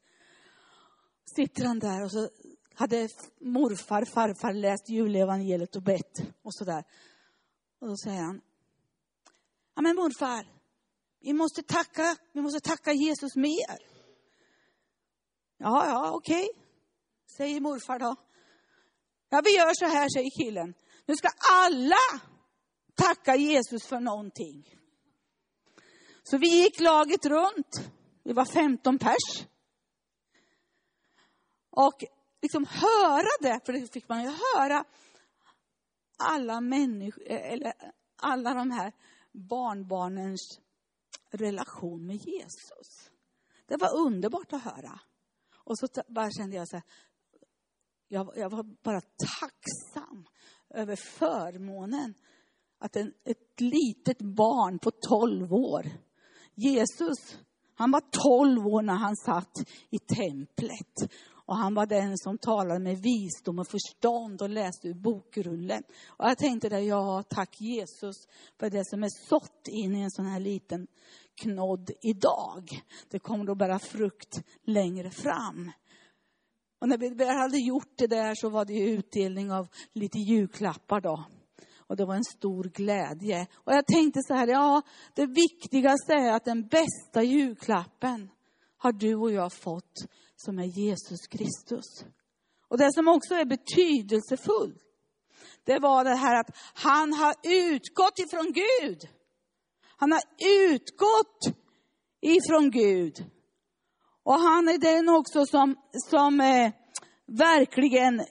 Sitter 1.35 1.65
han 1.65 1.79
där 1.79 2.03
och 2.03 2.11
så 2.11 2.29
hade 2.73 3.09
morfar, 3.41 4.05
farfar 4.05 4.53
läst 4.53 4.89
julevangeliet 4.89 5.75
och 5.75 5.83
bett 5.83 6.23
och 6.41 6.53
sådär. 6.53 6.83
Och 7.79 7.87
då 7.87 7.97
säger 7.97 8.21
han, 8.21 8.41
ja 9.75 9.81
men 9.81 9.95
morfar, 9.95 10.45
vi 11.19 11.33
måste 11.33 11.63
tacka, 11.63 12.15
vi 12.33 12.41
måste 12.41 12.69
tacka 12.69 12.93
Jesus 12.93 13.35
mer. 13.35 13.90
Ja, 15.63 15.87
ja, 15.87 16.11
okej, 16.11 16.49
okay. 16.49 16.63
säger 17.37 17.61
morfar 17.61 17.99
då. 17.99 18.15
Ja, 19.29 19.41
vi 19.45 19.55
gör 19.55 19.73
så 19.73 19.85
här, 19.85 20.09
säger 20.09 20.29
killen. 20.29 20.73
Nu 21.05 21.15
ska 21.15 21.29
alla 21.51 22.21
tacka 22.95 23.35
Jesus 23.35 23.85
för 23.85 23.99
någonting. 23.99 24.63
Så 26.23 26.37
vi 26.37 26.61
gick 26.63 26.79
laget 26.79 27.25
runt. 27.25 27.91
Vi 28.23 28.33
var 28.33 28.45
15 28.45 28.99
pers. 28.99 29.47
Och 31.69 32.03
liksom 32.41 32.65
höra 32.65 33.29
det, 33.41 33.59
för 33.65 33.73
det 33.73 33.93
fick 33.93 34.09
man 34.09 34.23
ju 34.23 34.29
höra. 34.29 34.85
Alla 36.17 36.61
människor, 36.61 37.23
eller 37.27 37.73
alla 38.15 38.53
de 38.53 38.71
här 38.71 38.93
barnbarnens 39.31 40.59
relation 41.31 42.05
med 42.05 42.15
Jesus. 42.15 43.11
Det 43.67 43.77
var 43.77 43.95
underbart 43.95 44.53
att 44.53 44.63
höra. 44.63 44.99
Och 45.71 45.77
så 45.77 45.87
bara 46.07 46.31
kände 46.31 46.55
jag 46.55 46.67
så 46.67 46.75
här, 46.75 46.83
jag, 48.07 48.33
jag 48.35 48.49
var 48.49 48.63
bara 48.63 49.01
tacksam 49.39 50.27
över 50.69 50.95
förmånen 50.95 52.13
att 52.79 52.95
en, 52.95 53.13
ett 53.23 53.61
litet 53.61 54.21
barn 54.21 54.79
på 54.79 54.91
12 54.91 55.53
år, 55.53 55.85
Jesus, 56.55 57.37
han 57.75 57.91
var 57.91 58.01
12 58.11 58.67
år 58.67 58.81
när 58.81 58.93
han 58.93 59.15
satt 59.15 59.57
i 59.89 59.99
templet. 59.99 61.11
Och 61.45 61.55
han 61.57 61.73
var 61.73 61.85
den 61.85 62.17
som 62.17 62.37
talade 62.37 62.79
med 62.79 62.97
visdom 62.97 63.59
och 63.59 63.67
förstånd 63.67 64.41
och 64.41 64.49
läste 64.49 64.87
ur 64.87 64.93
bokrullen. 64.93 65.83
Och 66.07 66.25
jag 66.25 66.37
tänkte 66.37 66.69
där, 66.69 66.79
ja 66.79 67.23
tack 67.29 67.61
Jesus 67.61 68.15
för 68.59 68.69
det 68.69 68.85
som 68.85 69.03
är 69.03 69.27
sått 69.29 69.67
in 69.67 69.95
i 69.95 70.01
en 70.01 70.11
sån 70.11 70.25
här 70.25 70.39
liten 70.39 70.87
nådd 71.45 71.91
idag. 72.01 72.81
Det 73.09 73.19
kommer 73.19 73.51
att 73.51 73.57
bära 73.57 73.79
frukt 73.79 74.43
längre 74.65 75.11
fram. 75.11 75.71
Och 76.79 76.89
när 76.89 76.97
vi 76.97 77.09
väl 77.09 77.37
hade 77.37 77.57
gjort 77.57 77.93
det 77.97 78.07
där 78.07 78.35
så 78.35 78.49
var 78.49 78.65
det 78.65 78.79
utdelning 78.79 79.51
av 79.51 79.67
lite 79.93 80.17
julklappar 80.17 81.01
då. 81.01 81.25
Och 81.77 81.95
det 81.97 82.05
var 82.05 82.15
en 82.15 82.23
stor 82.23 82.63
glädje. 82.63 83.47
Och 83.53 83.73
jag 83.73 83.85
tänkte 83.87 84.19
så 84.23 84.33
här, 84.33 84.47
ja, 84.47 84.81
det 85.15 85.25
viktigaste 85.25 86.13
är 86.13 86.31
att 86.31 86.45
den 86.45 86.67
bästa 86.67 87.23
julklappen 87.23 88.29
har 88.77 88.91
du 88.91 89.15
och 89.15 89.31
jag 89.31 89.53
fått 89.53 89.93
som 90.35 90.59
är 90.59 90.65
Jesus 90.65 91.27
Kristus. 91.27 92.05
Och 92.67 92.77
det 92.77 92.93
som 92.93 93.07
också 93.07 93.33
är 93.33 93.45
betydelsefullt, 93.45 94.83
det 95.63 95.79
var 95.79 96.03
det 96.03 96.15
här 96.15 96.39
att 96.39 96.55
han 96.73 97.13
har 97.13 97.35
utgått 97.43 98.19
ifrån 98.19 98.53
Gud. 98.53 99.09
Han 100.01 100.11
har 100.11 100.21
utgått 100.69 101.57
ifrån 102.21 102.71
Gud. 102.71 103.25
Och 104.23 104.39
han 104.39 104.67
är 104.67 104.77
den 104.77 105.09
också 105.09 105.45
som, 105.45 105.75
som 106.09 106.39
eh, 106.39 106.71
verkligen 107.25 108.25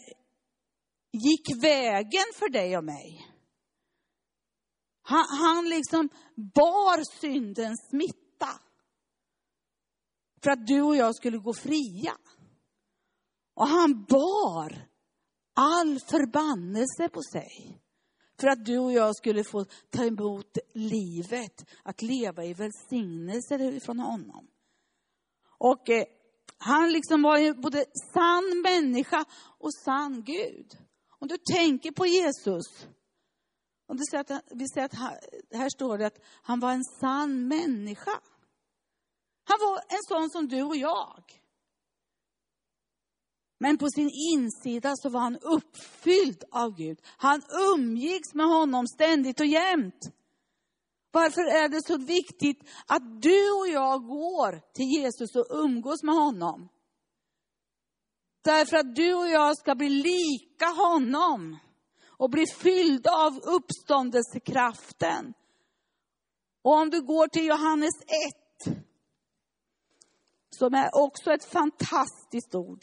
gick 1.13 1.63
vägen 1.63 2.25
för 2.35 2.49
dig 2.49 2.77
och 2.77 2.85
mig. 2.85 3.27
Han, 5.03 5.25
han 5.29 5.69
liksom 5.69 6.09
bar 6.55 7.21
syndens 7.21 7.89
smitta. 7.91 8.61
För 10.43 10.51
att 10.51 10.67
du 10.67 10.83
och 10.83 10.97
jag 10.97 11.17
skulle 11.17 11.39
gå 11.39 11.55
fria. 11.55 12.19
Och 13.55 13.69
han 13.69 14.05
bar 14.05 14.89
all 15.55 16.01
förbannelse 16.01 17.09
på 17.09 17.23
sig. 17.23 17.81
För 18.41 18.49
att 18.49 18.65
du 18.65 18.79
och 18.79 18.93
jag 18.93 19.17
skulle 19.17 19.45
få 19.45 19.65
ta 19.91 20.05
emot 20.05 20.59
livet, 20.75 21.65
att 21.83 22.03
leva 22.03 22.45
i 22.45 22.55
välsignelse 22.55 23.81
från 23.81 23.99
honom. 23.99 24.47
Och 25.59 25.91
eh, 25.91 26.05
han 26.59 26.93
liksom 26.93 27.23
var 27.23 27.39
ju 27.39 27.55
både 27.55 27.85
sann 28.15 28.63
människa 28.63 29.25
och 29.59 29.75
sann 29.75 30.23
Gud. 30.25 30.79
Om 31.19 31.29
du 31.29 31.37
tänker 31.39 31.93
på 31.93 32.07
Jesus, 32.07 32.87
om 33.87 33.97
du 33.97 34.03
säger 34.11 34.21
att, 34.21 34.45
vi 34.51 34.69
säger 34.69 34.85
att 34.85 34.95
här, 34.95 35.21
här 35.53 35.69
står 35.69 35.99
det 35.99 36.07
att 36.07 36.21
han 36.43 36.61
var 36.61 36.73
en 36.73 36.85
sann 36.85 37.49
människa. 37.49 38.21
Han 39.45 39.59
var 39.61 39.79
en 39.79 40.03
sån 40.09 40.31
som 40.31 40.49
du 40.49 40.63
och 40.63 40.77
jag. 40.77 41.41
Men 43.63 43.79
på 43.79 43.89
sin 43.89 44.11
insida 44.35 44.93
så 44.97 45.09
var 45.09 45.21
han 45.21 45.39
uppfylld 45.39 46.45
av 46.51 46.77
Gud. 46.77 46.99
Han 47.17 47.43
umgicks 47.75 48.35
med 48.35 48.47
honom 48.47 48.87
ständigt 48.87 49.41
och 49.41 49.47
jämt. 49.47 50.13
Varför 51.11 51.41
är 51.41 51.69
det 51.69 51.83
så 51.87 51.97
viktigt 51.97 52.61
att 52.87 53.23
du 53.23 53.51
och 53.51 53.69
jag 53.69 54.07
går 54.07 54.61
till 54.75 54.87
Jesus 54.87 55.37
och 55.37 55.47
umgås 55.51 56.03
med 56.03 56.15
honom? 56.15 56.69
Därför 58.43 58.77
att 58.77 58.95
du 58.95 59.15
och 59.15 59.29
jag 59.29 59.59
ska 59.59 59.75
bli 59.75 59.89
lika 59.89 60.67
honom 60.67 61.59
och 62.07 62.31
bli 62.31 62.47
fyllda 62.47 63.11
av 63.11 63.39
uppståndelsekraften. 63.39 65.35
Och 66.63 66.73
om 66.73 66.91
du 66.91 67.03
går 67.03 67.29
till 67.29 67.47
Johannes 67.47 67.95
1, 68.67 68.77
som 70.51 70.75
är 70.75 70.91
också 70.93 71.33
ett 71.33 71.45
fantastiskt 71.45 72.55
ord. 72.55 72.81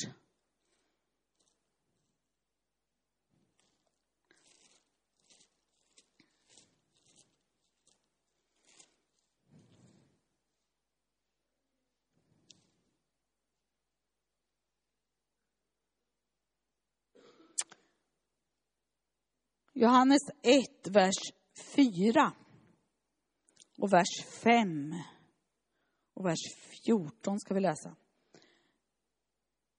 Johannes 19.79 20.21
1, 20.43 20.87
vers 20.87 21.15
4 21.75 22.33
och 23.77 23.93
vers 23.93 24.25
5 24.43 24.93
och 26.13 26.25
vers 26.25 26.39
14 26.85 27.39
ska 27.39 27.53
vi 27.53 27.59
läsa. 27.59 27.95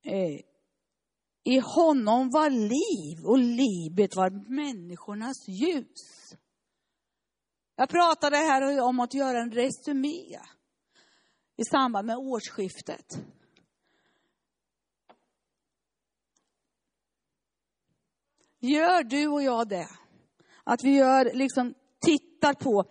Eh, 0.05 0.41
I 1.45 1.59
honom 1.59 2.31
var 2.31 2.51
liv 2.51 3.27
och 3.27 3.39
livet 3.39 4.17
var 4.17 4.31
människornas 4.55 5.49
ljus. 5.49 6.35
Jag 7.77 7.89
pratade 7.89 8.37
här 8.37 8.81
om 8.81 9.01
att 9.01 9.15
göra 9.15 9.41
en 9.43 9.53
resumé 9.53 10.39
i 11.57 11.65
samband 11.71 12.07
med 12.07 12.17
årsskiftet. 12.17 13.21
Gör 18.61 19.03
du 19.03 19.29
och 19.29 19.43
jag 19.43 19.69
det? 19.69 19.89
Att 20.65 20.85
vi 20.85 20.97
gör, 20.97 21.31
liksom, 21.35 21.75
tittar 22.01 22.55
på 22.55 22.85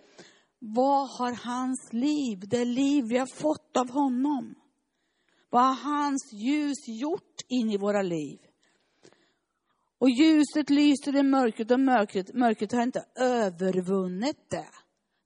vad 0.58 1.08
har 1.08 1.32
hans 1.32 1.92
liv, 1.92 2.38
det 2.48 2.64
liv 2.64 3.04
vi 3.08 3.18
har 3.18 3.26
fått 3.26 3.76
av 3.76 3.90
honom? 3.90 4.54
Vad 5.50 5.62
har 5.62 5.74
hans 5.74 6.32
ljus 6.32 6.88
gjort 6.88 7.40
in 7.48 7.70
i 7.70 7.76
våra 7.76 8.02
liv? 8.02 8.38
Och 9.98 10.10
ljuset 10.10 10.70
lyser 10.70 11.16
i 11.16 11.22
mörkret 11.22 11.70
och 11.70 11.80
mörkret, 11.80 12.34
mörkret 12.34 12.72
har 12.72 12.82
inte 12.82 13.04
övervunnit 13.14 14.50
det. 14.50 14.68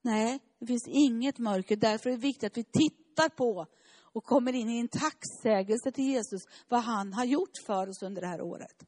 Nej, 0.03 0.39
det 0.59 0.67
finns 0.67 0.89
inget 0.89 1.39
mörker. 1.39 1.77
Därför 1.77 2.11
är 2.11 2.15
det 2.15 2.21
viktigt 2.21 2.45
att 2.45 2.59
vi 2.59 2.65
tittar 2.65 3.29
på 3.29 3.67
och 4.15 4.25
kommer 4.25 4.53
in 4.53 4.71
i 4.71 4.79
en 4.81 4.89
tacksägelse 4.89 5.93
till 5.93 6.05
Jesus, 6.05 6.43
vad 6.69 6.81
han 6.81 7.13
har 7.13 7.25
gjort 7.25 7.57
för 7.67 7.89
oss 7.89 8.03
under 8.03 8.21
det 8.21 8.29
här 8.29 8.41
året. 8.41 8.85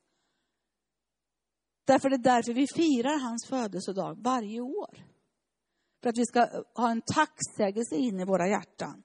Därför 1.84 2.10
det 2.10 2.16
är 2.16 2.34
därför 2.34 2.52
vi 2.52 2.66
firar 2.66 3.18
hans 3.18 3.46
födelsedag 3.46 4.18
varje 4.24 4.60
år. 4.60 5.04
För 6.02 6.08
att 6.08 6.18
vi 6.18 6.26
ska 6.26 6.48
ha 6.74 6.90
en 6.90 7.02
tacksägelse 7.02 7.96
in 7.96 8.20
i 8.20 8.24
våra 8.24 8.48
hjärtan. 8.48 9.02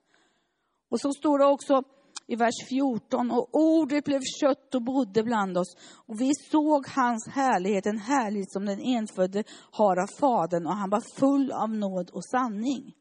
Och 0.91 0.99
så 0.99 1.13
står 1.13 1.39
det 1.39 1.45
också 1.45 1.83
i 2.27 2.35
vers 2.35 2.67
14, 2.69 3.31
och 3.31 3.49
ordet 3.51 4.05
blev 4.05 4.21
kött 4.41 4.75
och 4.75 4.83
bodde 4.83 5.23
bland 5.23 5.57
oss. 5.57 5.75
Och 6.07 6.21
vi 6.21 6.31
såg 6.51 6.87
hans 6.87 7.27
härlighet, 7.27 7.85
en 7.85 7.97
härlighet 7.97 8.51
som 8.51 8.65
den 8.65 8.79
enfödde 8.81 9.43
har 9.71 9.97
av 9.97 10.07
Fadern, 10.07 10.67
och 10.67 10.75
han 10.75 10.89
var 10.89 11.03
full 11.19 11.51
av 11.51 11.69
nåd 11.69 12.09
och 12.09 12.25
sanning. 12.25 12.93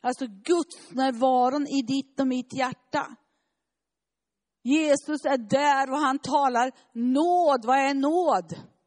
Alltså 0.00 0.26
Guds 0.26 0.90
närvaron 0.90 1.66
i 1.66 1.82
ditt 1.82 2.20
och 2.20 2.26
mitt 2.26 2.54
hjärta. 2.54 3.16
Jesus 4.62 5.24
är 5.24 5.38
där 5.38 5.92
och 5.92 5.98
han 5.98 6.18
talar 6.18 6.72
nåd. 6.92 7.64
Vad 7.64 7.78
är 7.78 7.94
nåd? 7.94 8.77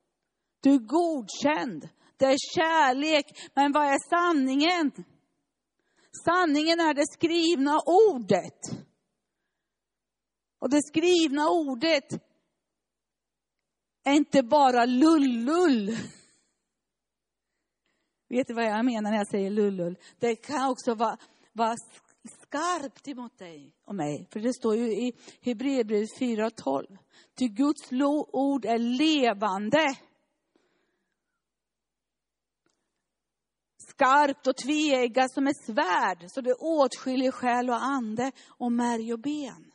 Du 0.62 0.74
är 0.74 0.78
godkänd. 0.78 1.90
Det 2.18 2.26
är 2.26 2.38
kärlek. 2.56 3.52
Men 3.54 3.72
vad 3.72 3.86
är 3.86 4.10
sanningen? 4.10 4.92
Sanningen 6.26 6.80
är 6.80 6.94
det 6.94 7.08
skrivna 7.14 7.80
ordet. 7.86 8.60
Och 10.60 10.70
det 10.70 10.82
skrivna 10.82 11.50
ordet 11.50 12.14
är 14.04 14.14
inte 14.14 14.44
bara 14.44 14.86
lullull. 14.86 15.98
Vet 18.30 18.48
du 18.48 18.54
vad 18.54 18.66
jag 18.66 18.86
menar 18.86 19.12
när 19.12 19.18
jag 19.18 19.28
säger 19.28 19.50
lullull? 19.50 19.98
Det 20.20 20.36
kan 20.36 20.70
också 20.70 20.94
vara, 20.94 21.18
vara 21.54 21.76
skarpt 22.42 23.08
emot 23.08 23.38
dig 23.38 23.76
och 23.86 23.96
mig. 23.96 24.28
För 24.32 24.40
det 24.40 24.54
står 24.54 24.76
ju 24.76 24.92
i 24.92 25.14
Hebreerbrevet 25.42 26.20
4.12. 26.20 26.98
Ty 27.40 27.48
Guds 27.48 27.92
ord 28.32 28.66
är 28.66 28.78
levande 28.78 29.96
skarpt 33.90 34.48
och 34.48 34.58
tveeggat 34.58 35.32
som 35.32 35.48
ett 35.48 35.66
svärd, 35.66 36.26
så 36.28 36.42
det 36.42 36.54
åtskiljer 36.54 37.32
själ 37.32 37.70
och 37.70 37.84
ande 37.84 38.32
och 38.48 38.72
märg 38.72 39.14
och 39.14 39.20
ben. 39.20 39.72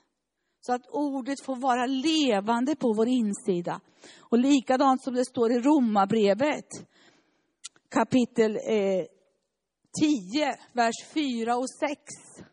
Så 0.60 0.72
att 0.72 0.86
ordet 0.90 1.44
får 1.44 1.56
vara 1.56 1.86
levande 1.86 2.76
på 2.76 2.92
vår 2.92 3.08
insida. 3.08 3.80
Och 4.20 4.38
likadant 4.38 5.02
som 5.02 5.14
det 5.14 5.24
står 5.24 5.52
i 5.52 5.58
Romarbrevet, 5.58 6.68
kapitel 7.88 8.56
eh, 8.56 9.04
10, 10.00 10.56
vers 10.72 10.94
4 11.14 11.56
och 11.56 11.70
6. 11.70 12.46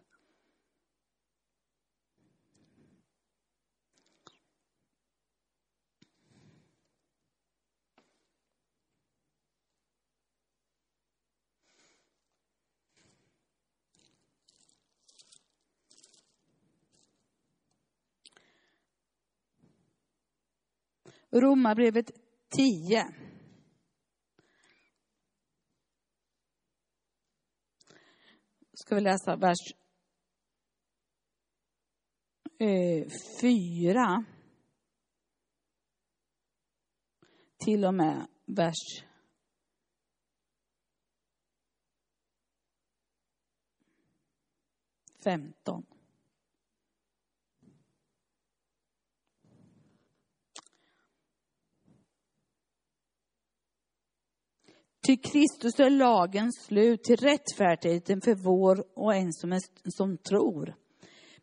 Romarbrevet 21.34 22.12
10. 22.50 23.06
Ska 28.74 28.96
vi 28.96 29.02
läsa 29.02 29.36
vers 29.36 29.58
eh, 32.60 33.08
4 33.42 34.26
till 37.58 37.86
och 37.86 37.94
med 37.94 38.28
vers 38.46 39.04
15. 45.24 45.93
Ty 55.08 55.18
Kristus 55.18 55.80
är 55.80 55.90
lagens 55.90 56.66
slut 56.66 57.04
till 57.04 57.18
rättfärdigheten 57.18 58.22
för 58.22 58.36
vår 58.36 58.84
och 58.96 59.16
en 59.16 59.34
som, 59.34 59.54
är, 59.54 59.62
som 59.92 60.18
tror. 60.18 60.76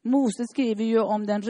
Moses 0.03 0.47
skriver 0.51 0.85
ju 0.85 1.01
om 1.01 1.27
den 1.27 1.43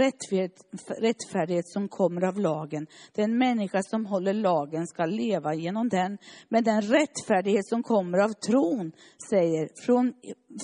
rättfärdighet 1.01 1.69
som 1.69 1.89
kommer 1.89 2.25
av 2.25 2.39
lagen. 2.39 2.87
Den 3.15 3.39
människa 3.39 3.83
som 3.83 4.07
håller 4.07 4.35
lagen 4.35 4.87
ska 4.87 5.07
leva 5.07 5.55
genom 5.55 5.89
den. 5.89 6.19
Men 6.49 6.65
den 6.65 6.83
rättfärdighet 6.83 7.67
som 7.67 7.83
kommer 7.83 8.19
av 8.19 8.29
tron 8.29 8.93
säger, 9.31 9.69
från, 9.87 10.13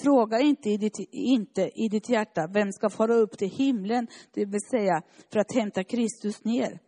fråga 0.02 0.40
inte 0.40 0.70
i, 0.70 0.76
ditt, 0.76 1.08
inte 1.12 1.70
i 1.74 1.88
ditt 1.88 2.08
hjärta, 2.08 2.48
vem 2.54 2.72
ska 2.72 2.90
fara 2.90 3.14
upp 3.14 3.38
till 3.38 3.50
himlen, 3.50 4.06
det 4.34 4.44
vill 4.44 4.60
säga 4.70 5.02
för 5.32 5.40
att 5.40 5.54
hämta 5.54 5.84
Kristus 5.84 6.44
ner. 6.44 6.78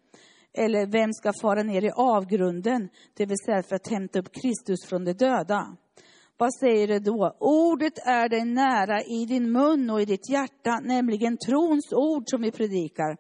Eller 0.52 0.86
vem 0.86 1.12
ska 1.12 1.32
fara 1.42 1.62
ner 1.62 1.84
i 1.84 1.90
avgrunden, 1.90 2.88
det 3.16 3.26
vill 3.26 3.38
säga 3.46 3.62
för 3.62 3.76
att 3.76 3.88
hämta 3.88 4.18
upp 4.18 4.32
Kristus 4.32 4.86
från 4.86 5.04
de 5.04 5.12
döda. 5.12 5.76
Vad 6.36 6.54
säger 6.54 6.88
det 6.88 6.98
då? 6.98 7.36
Ordet 7.40 7.98
är 8.06 8.28
dig 8.28 8.44
nära 8.44 9.02
i 9.02 9.26
din 9.26 9.52
mun 9.52 9.90
och 9.90 10.02
i 10.02 10.04
ditt 10.04 10.30
hjärta, 10.30 10.80
nämligen 10.82 11.36
trons 11.46 11.92
ord 11.92 12.22
som 12.26 12.42
vi 12.42 12.50
predikar. 12.50 13.16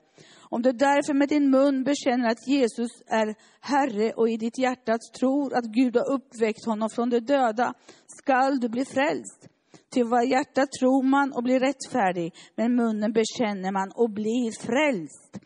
Om 0.50 0.62
du 0.62 0.72
därför 0.72 1.14
med 1.14 1.28
din 1.28 1.50
mun 1.50 1.84
bekänner 1.84 2.30
att 2.30 2.48
Jesus 2.48 2.90
är 3.06 3.34
Herre 3.60 4.12
och 4.12 4.28
i 4.28 4.36
ditt 4.36 4.58
hjärta 4.58 4.98
tror 5.20 5.54
att 5.54 5.64
Gud 5.64 5.96
har 5.96 6.12
uppväckt 6.12 6.66
honom 6.66 6.90
från 6.90 7.10
de 7.10 7.20
döda, 7.20 7.74
skall 8.06 8.60
du 8.60 8.68
bli 8.68 8.84
frälst. 8.84 9.48
Till 9.90 10.04
vad 10.04 10.26
hjärta 10.26 10.66
tror 10.80 11.02
man 11.02 11.32
och 11.32 11.42
blir 11.42 11.60
rättfärdig, 11.60 12.34
men 12.56 12.74
munnen 12.74 13.12
bekänner 13.12 13.72
man 13.72 13.92
och 13.94 14.10
blir 14.10 14.66
frälst. 14.66 15.38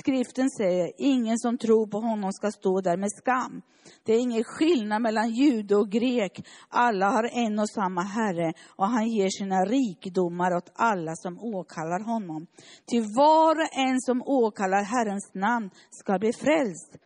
Skriften 0.00 0.50
säger, 0.50 0.92
ingen 0.98 1.38
som 1.38 1.58
tror 1.58 1.86
på 1.86 1.98
honom 2.00 2.32
ska 2.32 2.50
stå 2.50 2.80
där 2.80 2.96
med 2.96 3.12
skam. 3.12 3.62
Det 4.04 4.12
är 4.12 4.18
ingen 4.18 4.44
skillnad 4.44 5.02
mellan 5.02 5.30
jude 5.30 5.76
och 5.76 5.90
grek. 5.90 6.46
Alla 6.68 7.10
har 7.10 7.30
en 7.32 7.58
och 7.58 7.70
samma 7.70 8.02
Herre 8.02 8.52
och 8.76 8.86
han 8.86 9.08
ger 9.08 9.28
sina 9.28 9.64
rikedomar 9.64 10.56
åt 10.56 10.72
alla 10.74 11.12
som 11.14 11.38
åkallar 11.40 12.04
honom. 12.04 12.46
Till 12.86 13.02
var 13.16 13.56
och 13.56 13.78
en 13.78 14.00
som 14.00 14.22
åkallar 14.22 14.82
Herrens 14.82 15.30
namn 15.34 15.70
ska 15.90 16.18
bli 16.18 16.32
frälst. 16.32 16.96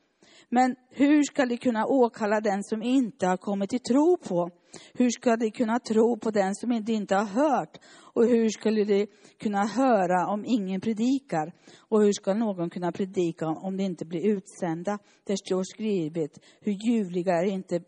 Men 0.48 0.76
hur 0.90 1.22
ska 1.22 1.46
de 1.46 1.56
kunna 1.56 1.86
åkalla 1.86 2.40
den 2.40 2.64
som 2.64 2.82
inte 2.82 3.26
har 3.26 3.36
kommit 3.36 3.70
till 3.70 3.82
tro 3.82 4.16
på? 4.16 4.50
Hur 4.94 5.10
ska 5.10 5.36
de 5.36 5.50
kunna 5.50 5.78
tro 5.78 6.18
på 6.18 6.30
den 6.30 6.54
som 6.54 6.84
de 6.84 6.92
inte 6.92 7.14
har 7.14 7.24
hört? 7.24 7.78
Och 8.14 8.26
hur 8.26 8.48
skulle 8.48 8.84
de 8.84 9.06
kunna 9.38 9.66
höra 9.66 10.26
om 10.26 10.44
ingen 10.44 10.80
predikar? 10.80 11.52
Och 11.78 12.02
hur 12.02 12.12
ska 12.12 12.34
någon 12.34 12.70
kunna 12.70 12.92
predika 12.92 13.48
om 13.48 13.76
de 13.76 13.84
inte 13.84 14.04
blir 14.04 14.26
utsända? 14.26 14.98
Det 15.24 15.36
står 15.36 15.62
skrivet, 15.64 16.30
hur 16.60 16.72
ljuvliga 16.72 17.32
är 17.32 17.44
inte 17.44 17.80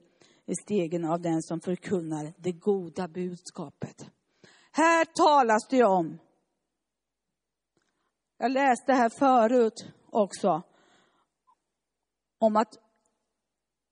stegen 0.65 1.05
av 1.05 1.21
den 1.21 1.43
som 1.43 1.61
förkunnar 1.61 2.35
det 2.39 2.53
goda 2.53 3.09
budskapet. 3.09 4.11
Här 4.73 5.05
talas 5.05 5.69
det 5.71 5.85
om, 5.85 6.19
jag 8.39 8.51
läste 8.53 8.93
här 8.93 9.09
förut 9.19 9.93
också, 10.07 10.63
om 12.39 12.57
att 12.57 12.75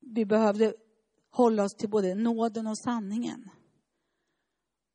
vi 0.01 0.25
behövde 0.25 0.75
hålla 1.31 1.65
oss 1.65 1.75
till 1.75 1.91
både 1.91 2.15
nåden 2.15 2.67
och 2.67 2.79
sanningen. 2.79 3.51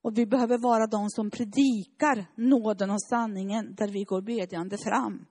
Och 0.10 0.18
vi 0.18 0.26
behöver 0.26 0.58
vara 0.58 0.88
de 0.88 1.10
som 1.10 1.32
predikar 1.32 2.26
nåden 2.36 2.90
och 2.90 3.02
sanningen 3.02 3.76
där 3.76 3.88
vi 3.88 4.04
går 4.04 4.22
bedjande 4.22 4.78
fram. 4.78 5.26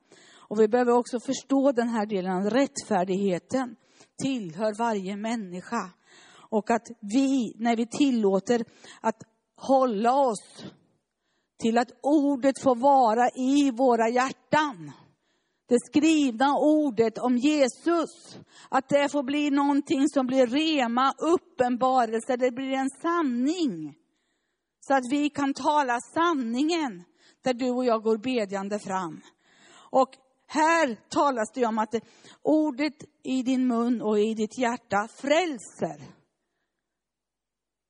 Och 0.48 0.60
vi 0.60 0.68
behöver 0.68 0.92
också 0.92 1.20
förstå 1.20 1.72
den 1.72 1.88
här 1.88 2.06
delen 2.06 2.32
av 2.32 2.50
rättfärdigheten 2.50 3.76
tillhör 4.22 4.78
varje 4.78 5.16
människa. 5.16 5.90
Och 6.50 6.70
att 6.70 6.86
vi, 7.00 7.54
när 7.56 7.76
vi 7.76 7.86
tillåter 7.86 8.64
att 9.00 9.22
hålla 9.56 10.12
oss 10.12 10.64
till 11.58 11.78
att 11.78 11.90
ordet 12.02 12.62
får 12.62 12.76
vara 12.76 13.28
i 13.28 13.70
våra 13.70 14.08
hjärtan 14.08 14.92
det 15.68 15.78
skrivna 15.86 16.58
ordet 16.58 17.18
om 17.18 17.36
Jesus. 17.36 18.38
Att 18.68 18.88
det 18.88 19.12
får 19.12 19.22
bli 19.22 19.50
någonting 19.50 20.08
som 20.08 20.26
blir 20.26 20.46
rema 20.46 21.12
uppenbarelse, 21.18 22.36
det 22.36 22.50
blir 22.50 22.72
en 22.72 22.90
sanning. 22.90 23.94
Så 24.88 24.94
att 24.94 25.10
vi 25.10 25.30
kan 25.30 25.54
tala 25.54 26.00
sanningen 26.00 27.04
där 27.42 27.54
du 27.54 27.70
och 27.70 27.84
jag 27.84 28.02
går 28.02 28.16
bedjande 28.16 28.78
fram. 28.78 29.20
Och 29.90 30.08
här 30.46 30.96
talas 31.08 31.52
det 31.54 31.66
om 31.66 31.78
att 31.78 31.94
ordet 32.42 32.94
i 33.22 33.42
din 33.42 33.66
mun 33.66 34.02
och 34.02 34.18
i 34.18 34.34
ditt 34.34 34.58
hjärta 34.58 35.08
frälser. 35.08 36.02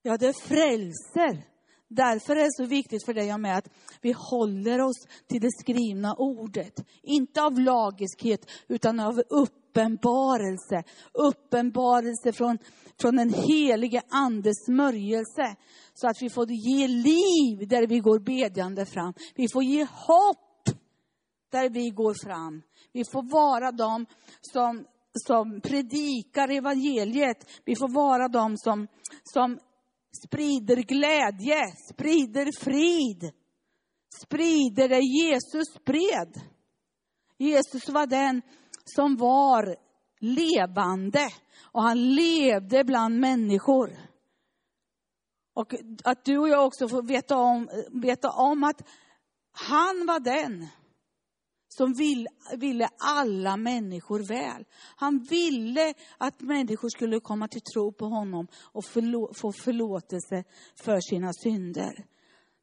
Ja, 0.02 0.16
det 0.16 0.32
frälser. 0.32 1.46
Därför 1.88 2.36
är 2.36 2.44
det 2.44 2.52
så 2.52 2.64
viktigt 2.64 3.04
för 3.04 3.14
dig 3.14 3.34
och 3.34 3.40
mig 3.40 3.52
att 3.52 3.68
vi 4.00 4.14
håller 4.30 4.80
oss 4.80 5.06
till 5.26 5.40
det 5.40 5.52
skrivna 5.60 6.14
ordet. 6.14 6.84
Inte 7.02 7.42
av 7.42 7.60
lagiskhet, 7.60 8.50
utan 8.68 9.00
av 9.00 9.22
uppenbarelse. 9.68 10.82
Uppenbarelse 11.12 12.32
från, 12.32 12.58
från 13.00 13.16
den 13.16 13.32
helige 13.32 14.02
andes 14.08 14.64
smörjelse. 14.64 15.56
Så 15.94 16.08
att 16.08 16.16
vi 16.20 16.30
får 16.30 16.50
ge 16.50 16.88
liv 16.88 17.68
där 17.68 17.86
vi 17.86 17.98
går 17.98 18.18
bedjande 18.18 18.86
fram. 18.86 19.14
Vi 19.34 19.48
får 19.52 19.62
ge 19.62 19.84
hopp 19.84 20.68
där 21.50 21.70
vi 21.70 21.90
går 21.90 22.14
fram. 22.26 22.62
Vi 22.92 23.04
får 23.12 23.32
vara 23.32 23.72
de 23.72 24.06
som, 24.40 24.84
som 25.12 25.60
predikar 25.60 26.48
evangeliet. 26.48 27.50
Vi 27.64 27.76
får 27.76 27.94
vara 27.94 28.28
de 28.28 28.56
som, 28.56 28.86
som 29.24 29.58
sprider 30.26 30.76
glädje, 30.76 31.62
sprider 31.92 32.60
frid, 32.60 33.32
sprider 34.22 34.88
det 34.88 35.00
Jesus 35.00 35.74
spred. 35.80 36.40
Jesus 37.38 37.88
var 37.88 38.06
den 38.06 38.42
som 38.94 39.16
var 39.16 39.76
levande 40.20 41.28
och 41.72 41.82
han 41.82 42.14
levde 42.14 42.84
bland 42.84 43.20
människor. 43.20 43.90
Och 45.54 45.74
att 46.04 46.24
du 46.24 46.38
och 46.38 46.48
jag 46.48 46.66
också 46.66 46.88
får 46.88 47.02
veta 47.02 47.36
om, 47.36 47.68
veta 48.02 48.30
om 48.30 48.64
att 48.64 48.82
han 49.52 50.06
var 50.06 50.20
den 50.20 50.66
som 51.68 51.92
vill, 51.92 52.28
ville 52.56 52.88
alla 52.98 53.56
människor 53.56 54.28
väl. 54.28 54.64
Han 54.96 55.18
ville 55.30 55.94
att 56.18 56.40
människor 56.40 56.88
skulle 56.88 57.20
komma 57.20 57.48
till 57.48 57.60
tro 57.60 57.92
på 57.92 58.06
honom 58.06 58.46
och 58.54 58.84
förlo, 58.84 59.34
få 59.34 59.52
förlåtelse 59.52 60.44
för 60.84 61.00
sina 61.00 61.32
synder. 61.32 62.06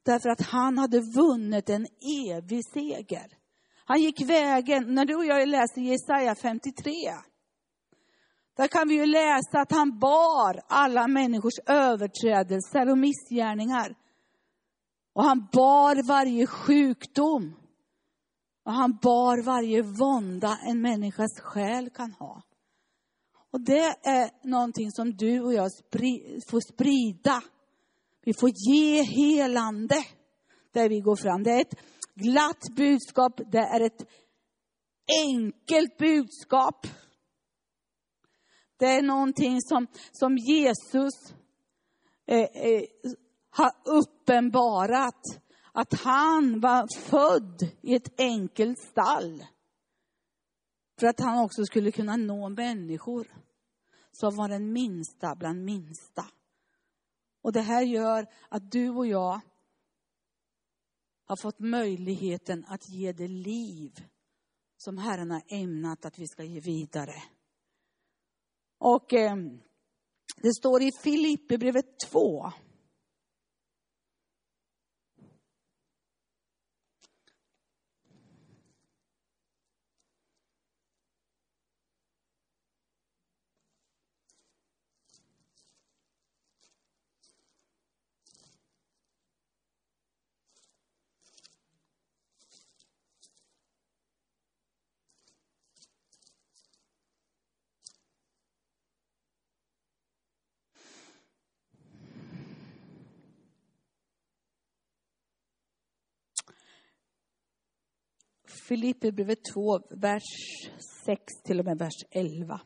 Därför 0.02 0.28
att 0.28 0.40
han 0.40 0.78
hade 0.78 1.00
vunnit 1.00 1.68
en 1.68 1.86
evig 2.30 2.62
seger. 2.74 3.26
Han 3.88 4.00
gick 4.00 4.20
vägen, 4.20 4.94
när 4.94 5.04
du 5.04 5.14
och 5.14 5.26
jag 5.26 5.48
läser 5.48 5.80
Jesaja 5.80 6.34
53, 6.34 6.92
där 8.56 8.68
kan 8.68 8.88
vi 8.88 8.94
ju 8.94 9.06
läsa 9.06 9.60
att 9.60 9.70
han 9.70 9.98
bar 9.98 10.60
alla 10.68 11.08
människors 11.08 11.58
överträdelser 11.66 12.90
och 12.90 12.98
missgärningar. 12.98 13.94
Och 15.12 15.24
han 15.24 15.48
bar 15.52 16.08
varje 16.08 16.46
sjukdom. 16.46 17.56
Och 18.64 18.72
han 18.72 18.98
bar 19.02 19.42
varje 19.42 19.82
vånda 19.82 20.58
en 20.62 20.80
människas 20.80 21.40
själ 21.40 21.90
kan 21.90 22.12
ha. 22.12 22.42
Och 23.52 23.60
det 23.60 23.94
är 24.02 24.48
någonting 24.48 24.90
som 24.92 25.16
du 25.16 25.40
och 25.40 25.54
jag 25.54 25.70
får 26.50 26.72
sprida. 26.72 27.42
Vi 28.24 28.34
får 28.40 28.50
ge 28.70 29.02
helande 29.02 29.96
där 30.72 30.88
vi 30.88 31.00
går 31.00 31.16
fram. 31.16 31.42
Det 31.42 31.50
är 31.50 31.60
ett 31.60 31.74
glatt 32.16 32.62
budskap, 32.76 33.40
det 33.52 33.58
är 33.58 33.80
ett 33.80 34.02
enkelt 35.26 35.98
budskap. 35.98 36.86
Det 38.76 38.86
är 38.86 39.02
någonting 39.02 39.60
som, 39.60 39.86
som 40.12 40.36
Jesus 40.36 41.14
eh, 42.26 42.38
eh, 42.38 42.82
har 43.50 43.72
uppenbarat 43.84 45.22
att 45.72 46.00
han 46.00 46.60
var 46.60 47.00
född 47.00 47.68
i 47.82 47.94
ett 47.94 48.20
enkelt 48.20 48.78
stall. 48.78 49.44
För 51.00 51.06
att 51.06 51.20
han 51.20 51.44
också 51.44 51.64
skulle 51.64 51.92
kunna 51.92 52.16
nå 52.16 52.48
människor 52.48 53.26
som 54.12 54.36
var 54.36 54.48
den 54.48 54.72
minsta 54.72 55.34
bland 55.34 55.64
minsta. 55.64 56.24
Och 57.42 57.52
det 57.52 57.60
här 57.60 57.82
gör 57.82 58.26
att 58.48 58.70
du 58.70 58.90
och 58.90 59.06
jag 59.06 59.40
har 61.26 61.36
fått 61.36 61.58
möjligheten 61.58 62.64
att 62.68 62.88
ge 62.88 63.12
det 63.12 63.28
liv 63.28 64.04
som 64.76 64.98
Herren 64.98 65.30
har 65.30 65.42
ämnat 65.48 66.04
att 66.04 66.18
vi 66.18 66.26
ska 66.26 66.44
ge 66.44 66.60
vidare. 66.60 67.22
Och 68.78 69.12
eh, 69.12 69.36
det 70.36 70.54
står 70.54 70.82
i 70.82 70.90
Filipperbrevet 71.02 72.00
2, 72.10 72.52
Filipperbrevet 108.68 109.38
2, 109.54 109.78
vers 109.90 110.22
6 111.04 111.42
till 111.44 111.60
och 111.60 111.64
med 111.64 111.78
vers 111.78 112.04
11. 112.10 112.60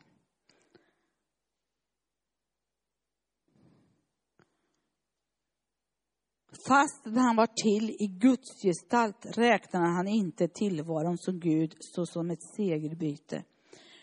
Fast 6.67 7.05
han 7.05 7.35
var 7.35 7.47
till 7.63 7.89
i 7.89 8.07
Guds 8.07 8.61
gestalt 8.63 9.37
räknade 9.37 9.85
han 9.85 10.07
inte 10.07 10.47
tillvaron 10.47 11.17
som 11.17 11.39
Gud 11.39 11.75
såsom 11.79 12.31
ett 12.31 12.43
segerbyte. 12.55 13.43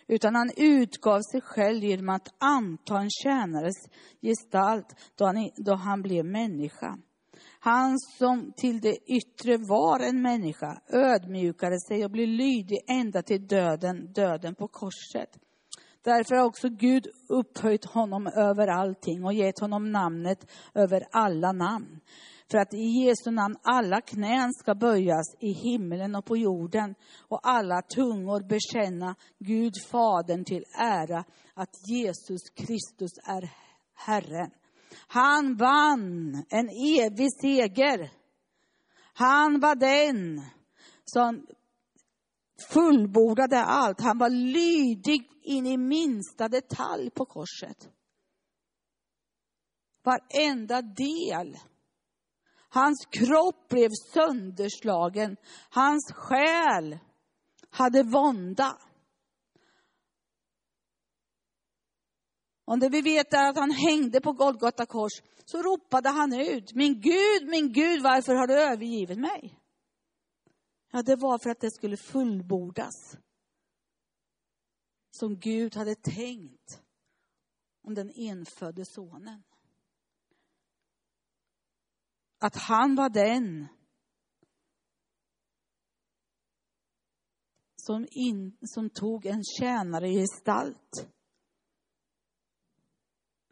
Utan 0.07 0.35
han 0.35 0.51
utgav 0.57 1.21
sig 1.33 1.41
själv 1.41 1.85
genom 1.85 2.09
att 2.09 2.29
anta 2.39 3.01
en 3.01 3.11
tjänares 3.11 3.77
gestalt 4.23 4.87
då 5.15 5.27
han, 5.27 5.51
då 5.57 5.75
han 5.75 6.03
blev 6.03 6.25
människa. 6.25 6.99
Han 7.61 7.99
som 7.99 8.53
till 8.57 8.81
det 8.81 8.97
yttre 9.07 9.57
var 9.57 10.01
en 10.01 10.23
människa 10.23 10.81
ödmjukade 10.92 11.81
sig 11.81 12.05
och 12.05 12.11
blev 12.11 12.29
lydig 12.29 12.79
ända 12.88 13.23
till 13.23 13.47
döden, 13.47 14.12
döden 14.12 14.55
på 14.55 14.68
korset. 14.68 15.38
Därför 16.03 16.35
har 16.35 16.44
också 16.44 16.68
Gud 16.68 17.07
upphöjt 17.29 17.85
honom 17.85 18.27
över 18.27 18.68
allting 18.68 19.25
och 19.25 19.33
gett 19.33 19.61
honom 19.61 19.92
namnet 19.92 20.51
över 20.75 21.07
alla 21.11 21.53
namn. 21.53 22.01
För 22.51 22.59
att 22.59 22.75
i 22.75 23.05
Jesu 23.05 23.31
namn 23.31 23.57
alla 23.62 24.01
knän 24.01 24.53
ska 24.53 24.75
böjas 24.75 25.37
i 25.40 25.53
himlen 25.53 26.14
och 26.14 26.25
på 26.25 26.37
jorden 26.37 26.94
och 27.29 27.40
alla 27.42 27.83
tungor 27.83 28.40
bekänna 28.40 29.14
Gud 29.38 29.73
Fadern 29.90 30.44
till 30.44 30.64
ära 30.79 31.25
att 31.55 31.88
Jesus 31.90 32.51
Kristus 32.55 33.12
är 33.25 33.51
Herren. 33.94 34.51
Han 35.07 35.57
vann 35.57 36.44
en 36.48 36.68
evig 36.68 37.29
seger. 37.40 38.11
Han 39.12 39.61
var 39.61 39.74
den 39.74 40.42
som 41.05 41.46
fullbordade 42.70 43.59
allt. 43.62 44.01
Han 44.01 44.18
var 44.18 44.31
lydig 44.31 45.31
in 45.42 45.66
i 45.66 45.77
minsta 45.77 46.48
detalj 46.48 47.11
på 47.11 47.24
korset. 47.24 47.88
Varenda 50.05 50.83
del. 50.83 51.59
Hans 52.68 53.07
kropp 53.11 53.68
blev 53.68 53.90
sönderslagen. 54.12 55.37
Hans 55.70 56.12
själ 56.12 56.98
hade 57.70 58.03
vånda. 58.03 58.79
Och 62.68 62.78
det 62.78 62.88
vi 62.88 63.00
vet 63.00 63.33
är 63.33 63.48
att 63.50 63.57
han 63.57 63.70
hängde 63.70 64.20
på 64.20 64.33
Golgata 64.33 64.87
kors, 64.87 65.12
så 65.44 65.62
ropade 65.62 66.09
han 66.09 66.33
ut, 66.33 66.74
min 66.74 67.00
Gud, 67.00 67.48
min 67.48 67.72
Gud, 67.72 68.02
varför 68.02 68.35
har 68.35 68.46
du 68.46 68.54
övergivit 68.54 69.18
mig? 69.18 69.61
Ja, 70.90 71.02
det 71.02 71.16
var 71.16 71.38
för 71.38 71.50
att 71.50 71.61
det 71.61 71.70
skulle 71.70 71.96
fullbordas. 71.96 73.16
Som 75.11 75.38
Gud 75.38 75.76
hade 75.76 75.94
tänkt 75.94 76.83
om 77.83 77.94
den 77.94 78.11
enfödde 78.11 78.85
sonen. 78.85 79.42
Att 82.38 82.57
han 82.57 82.94
var 82.94 83.09
den 83.09 83.68
som, 87.76 88.07
in, 88.11 88.57
som 88.61 88.90
tog 88.90 89.26
en 89.26 89.42
tjänare 89.59 90.09
i 90.09 90.14
gestalt 90.14 91.09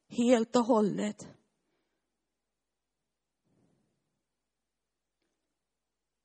helt 0.08 0.56
och 0.56 0.64
hållet. 0.64 1.28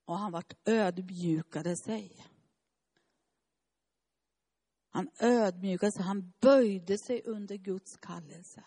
Och 0.05 0.17
han 0.17 0.31
vart 0.31 0.53
ödmjukade 0.67 1.75
sig. 1.77 2.27
Han 4.89 5.09
ödmjukade 5.19 5.91
sig, 5.91 6.03
han 6.03 6.33
böjde 6.41 6.97
sig 6.97 7.21
under 7.25 7.55
Guds 7.55 7.97
kallelse. 7.97 8.63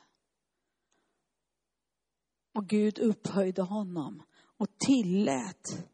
Och 2.54 2.68
Gud 2.68 2.98
upphöjde 2.98 3.62
honom 3.62 4.22
och 4.32 4.78
tillät 4.78 5.88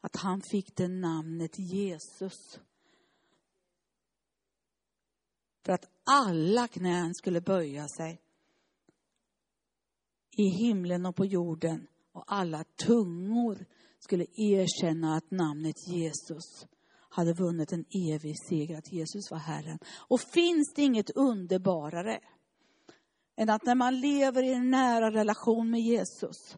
att 0.00 0.16
han 0.16 0.42
fick 0.42 0.76
det 0.76 0.88
namnet 0.88 1.58
Jesus. 1.58 2.60
För 5.64 5.72
att 5.72 5.88
alla 6.04 6.68
knän 6.68 7.14
skulle 7.14 7.40
böja 7.40 7.88
sig. 7.88 8.20
I 10.36 10.48
himlen 10.48 11.06
och 11.06 11.16
på 11.16 11.24
jorden. 11.24 11.86
Och 12.12 12.24
alla 12.26 12.64
tungor 12.86 13.66
skulle 13.98 14.26
erkänna 14.36 15.16
att 15.16 15.30
namnet 15.30 15.88
Jesus 15.88 16.66
hade 17.10 17.32
vunnit 17.32 17.72
en 17.72 17.84
evig 18.10 18.34
seger, 18.48 18.78
att 18.78 18.92
Jesus 18.92 19.30
var 19.30 19.38
Herren. 19.38 19.78
Och 20.08 20.20
finns 20.20 20.72
det 20.74 20.82
inget 20.82 21.10
underbarare 21.10 22.20
än 23.36 23.50
att 23.50 23.64
när 23.64 23.74
man 23.74 24.00
lever 24.00 24.42
i 24.42 24.52
en 24.52 24.70
nära 24.70 25.10
relation 25.10 25.70
med 25.70 25.80
Jesus, 25.80 26.56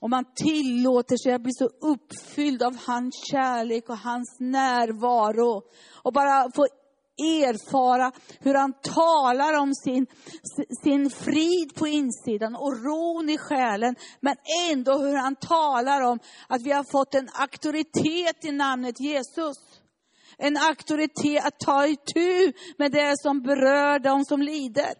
och 0.00 0.10
man 0.10 0.24
tillåter 0.34 1.16
sig 1.16 1.32
att 1.32 1.42
bli 1.42 1.52
så 1.52 1.64
uppfylld 1.66 2.62
av 2.62 2.76
hans 2.76 3.14
kärlek 3.30 3.88
och 3.88 3.98
hans 3.98 4.36
närvaro. 4.40 5.62
Och 6.02 6.12
bara 6.12 6.50
få 6.54 6.66
erfara 7.18 8.12
hur 8.40 8.54
han 8.54 8.72
talar 8.72 9.58
om 9.58 9.74
sin, 9.74 10.06
sin 10.82 11.10
frid 11.10 11.74
på 11.74 11.86
insidan 11.86 12.56
och 12.56 12.84
ron 12.84 13.30
i 13.30 13.38
själen. 13.38 13.94
Men 14.20 14.36
ändå 14.70 14.98
hur 14.98 15.16
han 15.16 15.36
talar 15.36 16.00
om 16.00 16.18
att 16.48 16.62
vi 16.62 16.72
har 16.72 16.84
fått 16.92 17.14
en 17.14 17.28
auktoritet 17.32 18.44
i 18.44 18.52
namnet 18.52 19.00
Jesus. 19.00 19.56
En 20.38 20.56
auktoritet 20.56 21.44
att 21.44 21.58
ta 21.58 21.86
itu 21.86 22.52
med 22.78 22.92
det 22.92 23.14
som 23.18 23.42
berör 23.42 23.98
de 23.98 24.24
som 24.24 24.42
lider. 24.42 24.94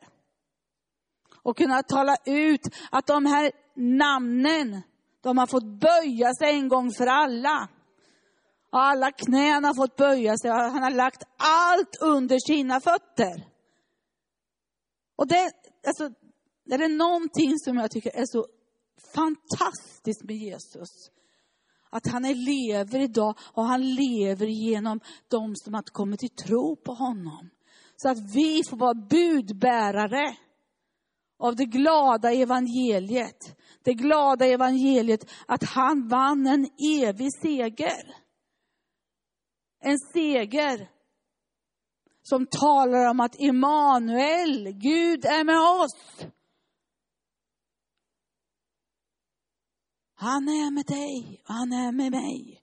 Och 1.43 1.57
kunna 1.57 1.83
tala 1.83 2.17
ut 2.25 2.69
att 2.91 3.07
de 3.07 3.27
här 3.27 3.53
namnen, 3.77 4.83
de 5.23 5.39
har 5.39 5.47
fått 5.47 5.81
böja 5.81 6.35
sig 6.35 6.51
en 6.51 6.69
gång 6.69 6.91
för 6.99 7.07
alla. 7.07 7.69
Alla 8.75 9.11
knän 9.11 9.65
har 9.65 9.75
fått 9.75 9.97
böja 9.97 10.37
sig. 10.37 10.51
Han 10.51 10.83
har 10.83 10.91
lagt 10.91 11.23
allt 11.37 11.97
under 12.01 12.39
sina 12.39 12.81
fötter. 12.81 13.47
Och 15.17 15.27
det, 15.29 15.51
alltså, 15.87 16.11
det 16.65 16.75
är 16.75 16.89
någonting 16.89 17.59
som 17.59 17.77
jag 17.77 17.91
tycker 17.91 18.11
är 18.11 18.27
så 18.27 18.47
fantastiskt 19.15 20.25
med 20.25 20.37
Jesus. 20.37 21.11
Att 21.91 22.07
han 22.07 22.23
lever 22.23 22.99
idag 23.01 23.39
och 23.53 23.65
han 23.65 23.95
lever 23.95 24.47
genom 24.47 25.01
de 25.29 25.57
som 25.57 25.75
har 25.75 25.83
kommit 25.83 26.21
till 26.21 26.37
tro 26.47 26.77
på 26.77 26.93
honom. 26.93 27.51
Så 27.97 28.09
att 28.09 28.35
vi 28.35 28.63
får 28.71 28.77
vara 28.77 28.95
budbärare 28.95 30.37
av 31.39 31.57
det 31.57 31.65
glada 31.65 32.33
evangeliet. 32.33 33.57
Det 33.83 33.95
glada 33.95 34.47
evangeliet 34.47 35.31
att 35.47 35.65
han 35.65 36.09
vann 36.09 36.47
en 36.47 36.69
evig 37.01 37.29
seger. 37.43 38.22
En 39.85 39.99
seger 39.99 40.89
som 42.23 42.47
talar 42.47 43.11
om 43.11 43.21
att 43.21 43.41
Immanuel, 43.41 44.73
Gud 44.73 45.25
är 45.25 45.45
med 45.45 45.59
oss. 45.59 46.27
Han 50.15 50.49
är 50.49 50.71
med 50.71 50.87
dig 50.87 51.43
och 51.49 51.55
han 51.55 51.73
är 51.73 51.93
med 51.93 52.11
mig. 52.11 52.63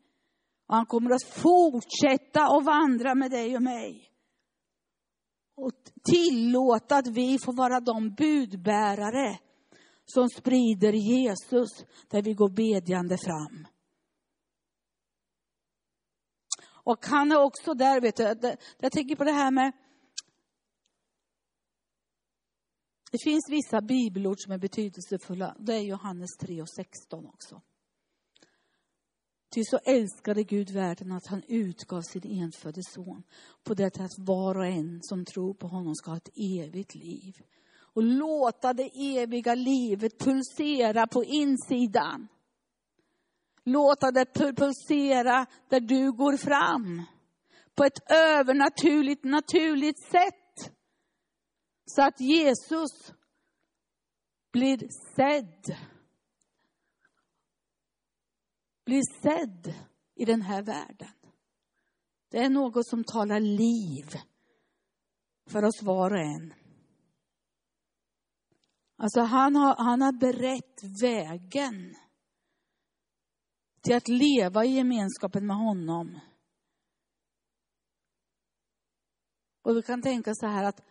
Och 0.67 0.75
han 0.75 0.85
kommer 0.85 1.11
att 1.11 1.23
fortsätta 1.23 2.41
att 2.43 2.65
vandra 2.65 3.15
med 3.15 3.31
dig 3.31 3.55
och 3.55 3.63
mig. 3.63 4.11
Och 5.55 5.71
tillåta 6.03 6.95
att 6.97 7.07
vi 7.07 7.39
får 7.39 7.53
vara 7.57 7.79
de 7.79 8.15
budbärare 8.15 9.39
som 10.05 10.29
sprider 10.29 10.93
Jesus 10.93 11.69
där 12.09 12.21
vi 12.21 12.33
går 12.33 12.49
bedjande 12.49 13.17
fram. 13.17 13.67
Och 16.91 17.05
han 17.05 17.31
är 17.31 17.43
också 17.43 17.73
där, 17.73 18.01
vet 18.01 18.15
du, 18.15 18.55
jag 18.79 18.91
tänker 18.91 19.15
på 19.15 19.23
det 19.23 19.31
här 19.31 19.51
med 19.51 19.71
Det 23.11 23.17
finns 23.23 23.49
vissa 23.49 23.81
bibelord 23.81 24.39
som 24.39 24.51
är 24.51 24.57
betydelsefulla. 24.57 25.55
Det 25.59 25.73
är 25.73 25.81
Johannes 25.81 26.37
3 26.39 26.61
och 26.61 26.69
16 26.69 27.25
också. 27.25 27.61
Ty 29.55 29.63
så 29.63 29.77
älskade 29.77 30.43
Gud 30.43 30.69
världen 30.69 31.11
att 31.11 31.27
han 31.27 31.43
utgav 31.47 32.01
sin 32.01 32.43
enfödde 32.43 32.81
son 32.83 33.23
på 33.63 33.73
det 33.73 33.99
att 33.99 34.17
var 34.17 34.57
och 34.57 34.65
en 34.65 34.99
som 35.01 35.25
tror 35.25 35.53
på 35.53 35.67
honom 35.67 35.95
ska 35.95 36.11
ha 36.11 36.17
ett 36.17 36.29
evigt 36.35 36.95
liv. 36.95 37.33
Och 37.71 38.03
låta 38.03 38.73
det 38.73 38.89
eviga 39.17 39.55
livet 39.55 40.19
pulsera 40.19 41.07
på 41.07 41.23
insidan. 41.23 42.27
Låta 43.63 44.11
det 44.11 44.33
pulsera 44.33 45.45
där 45.69 45.79
du 45.79 46.11
går 46.11 46.37
fram. 46.37 47.03
På 47.75 47.83
ett 47.83 48.11
övernaturligt, 48.11 49.23
naturligt 49.23 49.99
sätt. 49.99 50.75
Så 51.85 52.01
att 52.01 52.19
Jesus 52.19 53.13
blir 54.51 54.87
sedd. 55.15 55.77
Blir 58.85 59.21
sedd 59.21 59.73
i 60.15 60.25
den 60.25 60.41
här 60.41 60.61
världen. 60.61 61.11
Det 62.31 62.37
är 62.37 62.49
något 62.49 62.87
som 62.87 63.03
talar 63.03 63.39
liv 63.39 64.15
för 65.49 65.65
oss 65.65 65.83
var 65.83 66.11
och 66.11 66.19
en. 66.19 66.53
Alltså 68.97 69.21
han 69.21 69.55
har, 69.55 69.75
han 69.75 70.01
har 70.01 70.11
berett 70.11 70.83
vägen 71.01 71.95
till 73.81 73.95
att 73.95 74.07
leva 74.07 74.65
i 74.65 74.69
gemenskapen 74.69 75.47
med 75.47 75.57
honom. 75.57 76.19
Och 79.61 79.77
vi 79.77 79.81
kan 79.81 80.01
tänka 80.01 80.35
så 80.35 80.47
här 80.47 80.63
att 80.63 80.81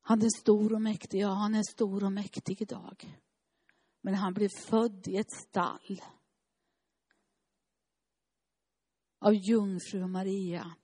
han 0.00 0.22
är 0.22 0.40
stor 0.40 0.72
och 0.72 0.82
mäktig. 0.82 1.20
Ja, 1.20 1.28
han 1.28 1.54
är 1.54 1.62
stor 1.62 2.04
och 2.04 2.12
mäktig 2.12 2.62
idag. 2.62 3.18
Men 4.00 4.14
han 4.14 4.34
blev 4.34 4.48
född 4.48 5.08
i 5.08 5.16
ett 5.16 5.32
stall. 5.32 6.02
Av 9.18 9.34
jungfru 9.34 10.06
Maria. 10.06 10.74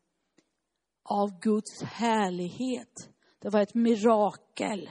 Av 1.02 1.40
Guds 1.40 1.82
härlighet. 1.82 3.08
Det 3.38 3.48
var 3.48 3.60
ett 3.60 3.74
mirakel. 3.74 4.90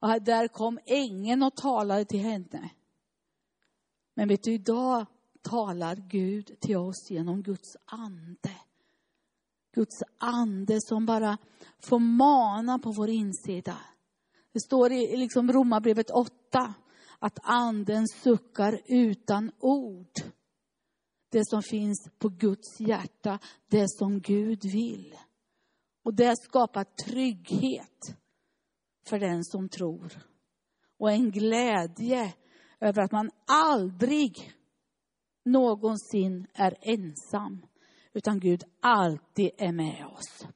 Och 0.00 0.22
där 0.22 0.48
kom 0.48 0.78
ängeln 0.86 1.42
och 1.42 1.56
talade 1.56 2.04
till 2.04 2.20
henne. 2.20 2.70
Men 4.14 4.28
vet 4.28 4.42
du, 4.42 4.52
idag 4.52 5.06
talar 5.42 5.96
Gud 5.96 6.60
till 6.60 6.76
oss 6.76 7.10
genom 7.10 7.42
Guds 7.42 7.76
ande. 7.84 8.50
Guds 9.74 10.02
ande 10.18 10.78
som 10.80 11.06
bara 11.06 11.38
får 11.78 11.98
mana 11.98 12.78
på 12.78 12.92
vår 12.92 13.08
insida. 13.08 13.76
Det 14.52 14.60
står 14.60 14.92
i 14.92 15.16
liksom 15.16 15.52
Romarbrevet 15.52 16.10
8 16.10 16.74
att 17.18 17.38
anden 17.42 18.08
suckar 18.08 18.80
utan 18.86 19.50
ord. 19.58 20.12
Det 21.30 21.46
som 21.46 21.62
finns 21.62 22.08
på 22.18 22.28
Guds 22.28 22.80
hjärta, 22.80 23.38
det 23.68 23.88
som 23.88 24.20
Gud 24.20 24.64
vill. 24.64 25.14
Och 26.04 26.14
det 26.14 26.36
skapar 26.36 26.84
trygghet 26.84 28.16
för 29.06 29.18
den 29.18 29.44
som 29.44 29.68
tror. 29.68 30.26
Och 30.98 31.12
en 31.12 31.30
glädje 31.30 32.34
över 32.80 33.02
att 33.02 33.12
man 33.12 33.30
aldrig 33.46 34.52
någonsin 35.44 36.46
är 36.54 36.76
ensam 36.80 37.66
utan 38.12 38.40
Gud 38.40 38.64
alltid 38.80 39.50
är 39.58 39.72
med 39.72 40.06
oss. 40.06 40.46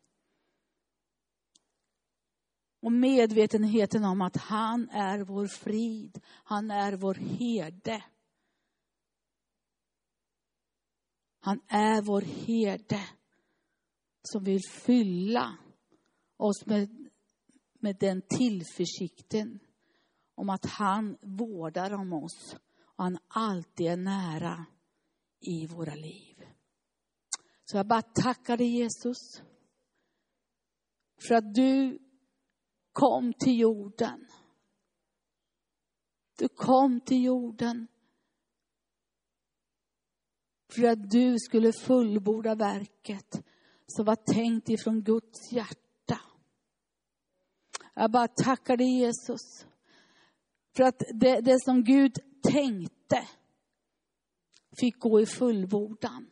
Och 2.81 2.93
medvetenheten 2.93 4.05
om 4.05 4.21
att 4.21 4.37
han 4.37 4.91
är 4.91 5.19
vår 5.19 5.47
frid, 5.47 6.21
han 6.25 6.71
är 6.71 6.93
vår 6.93 7.15
herde. 7.15 8.05
Han 11.41 11.61
är 11.69 12.03
vår 12.03 12.21
herde 12.21 13.01
som 14.23 14.45
vill 14.45 14.61
fylla 14.71 15.59
oss 16.37 16.67
med, 16.67 17.11
med 17.73 17.97
den 18.01 18.23
tillförsikten 18.23 19.61
om 20.39 20.51
att 20.51 20.67
han 20.67 21.19
vårdar 21.23 21.93
om 21.93 22.13
oss 22.13 22.57
och 22.81 23.05
han 23.05 23.19
alltid 23.29 23.87
är 23.87 23.97
nära 23.97 24.67
i 25.41 25.67
våra 25.67 25.95
liv. 25.95 26.47
Så 27.65 27.77
jag 27.77 27.87
bara 27.87 28.03
tackar 28.03 28.57
dig 28.57 28.67
Jesus. 28.67 29.43
För 31.29 31.35
att 31.35 31.55
du 31.55 31.99
kom 32.93 33.33
till 33.33 33.59
jorden. 33.59 34.27
Du 36.39 36.49
kom 36.49 37.01
till 37.01 37.25
jorden. 37.25 37.87
För 40.75 40.85
att 40.85 41.11
du 41.11 41.39
skulle 41.39 41.73
fullborda 41.73 42.55
verket 42.55 43.45
som 43.87 44.05
var 44.05 44.17
tänkt 44.35 44.69
ifrån 44.69 45.03
Guds 45.03 45.53
hjärta. 45.53 46.21
Jag 47.95 48.11
bara 48.11 48.29
tackar 48.29 48.77
dig 48.77 48.99
Jesus. 48.99 49.67
För 50.79 50.85
att 50.85 51.03
det, 51.15 51.41
det 51.41 51.61
som 51.61 51.85
Gud 51.85 52.19
tänkte 52.43 53.29
fick 54.81 54.99
gå 54.99 55.21
i 55.21 55.27
fullbordan. 55.27 56.31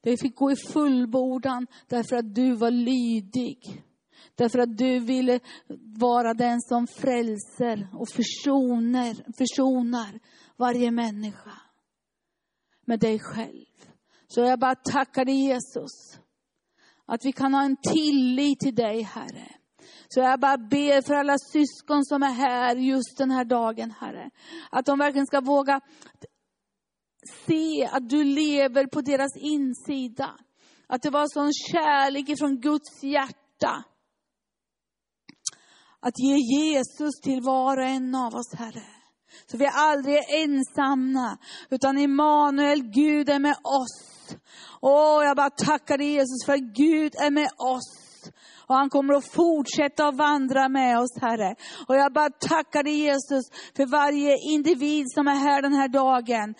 Det 0.00 0.16
fick 0.16 0.36
gå 0.36 0.52
i 0.52 0.56
fullbordan 0.56 1.66
därför 1.88 2.16
att 2.16 2.34
du 2.34 2.54
var 2.54 2.70
lydig. 2.70 3.82
Därför 4.34 4.58
att 4.58 4.78
du 4.78 4.98
ville 4.98 5.40
vara 5.98 6.34
den 6.34 6.60
som 6.60 6.86
frälser 6.86 7.88
och 7.92 8.08
försoner, 8.08 9.14
försonar 9.38 10.20
varje 10.56 10.90
människa 10.90 11.60
med 12.86 13.00
dig 13.00 13.18
själv. 13.18 13.66
Så 14.26 14.40
jag 14.40 14.58
bara 14.58 14.74
tackar 14.74 15.24
dig 15.24 15.44
Jesus. 15.44 16.20
Att 17.06 17.24
vi 17.24 17.32
kan 17.32 17.54
ha 17.54 17.64
en 17.64 17.76
tillit 17.76 18.60
till 18.60 18.74
dig 18.74 19.02
Herre. 19.02 19.61
Så 20.14 20.20
jag 20.20 20.40
bara 20.40 20.58
ber 20.58 21.02
för 21.02 21.14
alla 21.14 21.38
syskon 21.38 22.04
som 22.04 22.22
är 22.22 22.32
här 22.32 22.76
just 22.76 23.18
den 23.18 23.30
här 23.30 23.44
dagen 23.44 23.90
Herre. 24.00 24.30
Att 24.70 24.86
de 24.86 24.98
verkligen 24.98 25.26
ska 25.26 25.40
våga 25.40 25.80
se 27.46 27.88
att 27.92 28.08
du 28.08 28.24
lever 28.24 28.86
på 28.86 29.00
deras 29.00 29.36
insida. 29.36 30.30
Att 30.86 31.02
det 31.02 31.10
var 31.10 31.26
sån 31.28 31.52
kärlek 31.52 32.28
ifrån 32.28 32.60
Guds 32.60 33.02
hjärta. 33.02 33.84
Att 36.00 36.18
ge 36.18 36.36
Jesus 36.36 37.20
till 37.22 37.40
var 37.42 37.76
och 37.76 37.86
en 37.86 38.14
av 38.14 38.34
oss, 38.34 38.54
Herre. 38.54 38.86
Så 39.46 39.56
vi 39.56 39.66
aldrig 39.72 40.16
är 40.16 40.44
ensamma, 40.44 41.38
utan 41.70 41.98
Immanuel, 41.98 42.82
Gud 42.82 43.28
är 43.28 43.38
med 43.38 43.56
oss. 43.62 44.36
Åh, 44.80 45.24
jag 45.24 45.36
bara 45.36 45.50
tackar 45.50 45.98
dig 45.98 46.12
Jesus 46.12 46.46
för 46.46 46.52
att 46.52 46.76
Gud 46.76 47.14
är 47.14 47.30
med 47.30 47.48
oss. 47.58 48.02
Och 48.66 48.74
han 48.74 48.90
kommer 48.90 49.14
att 49.14 49.32
fortsätta 49.32 50.06
att 50.08 50.16
vandra 50.16 50.68
med 50.68 50.98
oss, 50.98 51.20
Herre. 51.20 51.54
Och 51.88 51.96
jag 51.96 52.12
bara 52.12 52.30
tackar 52.30 52.82
dig 52.82 52.94
Jesus 52.94 53.44
för 53.76 53.86
varje 53.86 54.36
individ 54.54 55.04
som 55.14 55.28
är 55.28 55.34
här 55.34 55.62
den 55.62 55.74
här 55.74 55.88
dagen. 55.88 56.54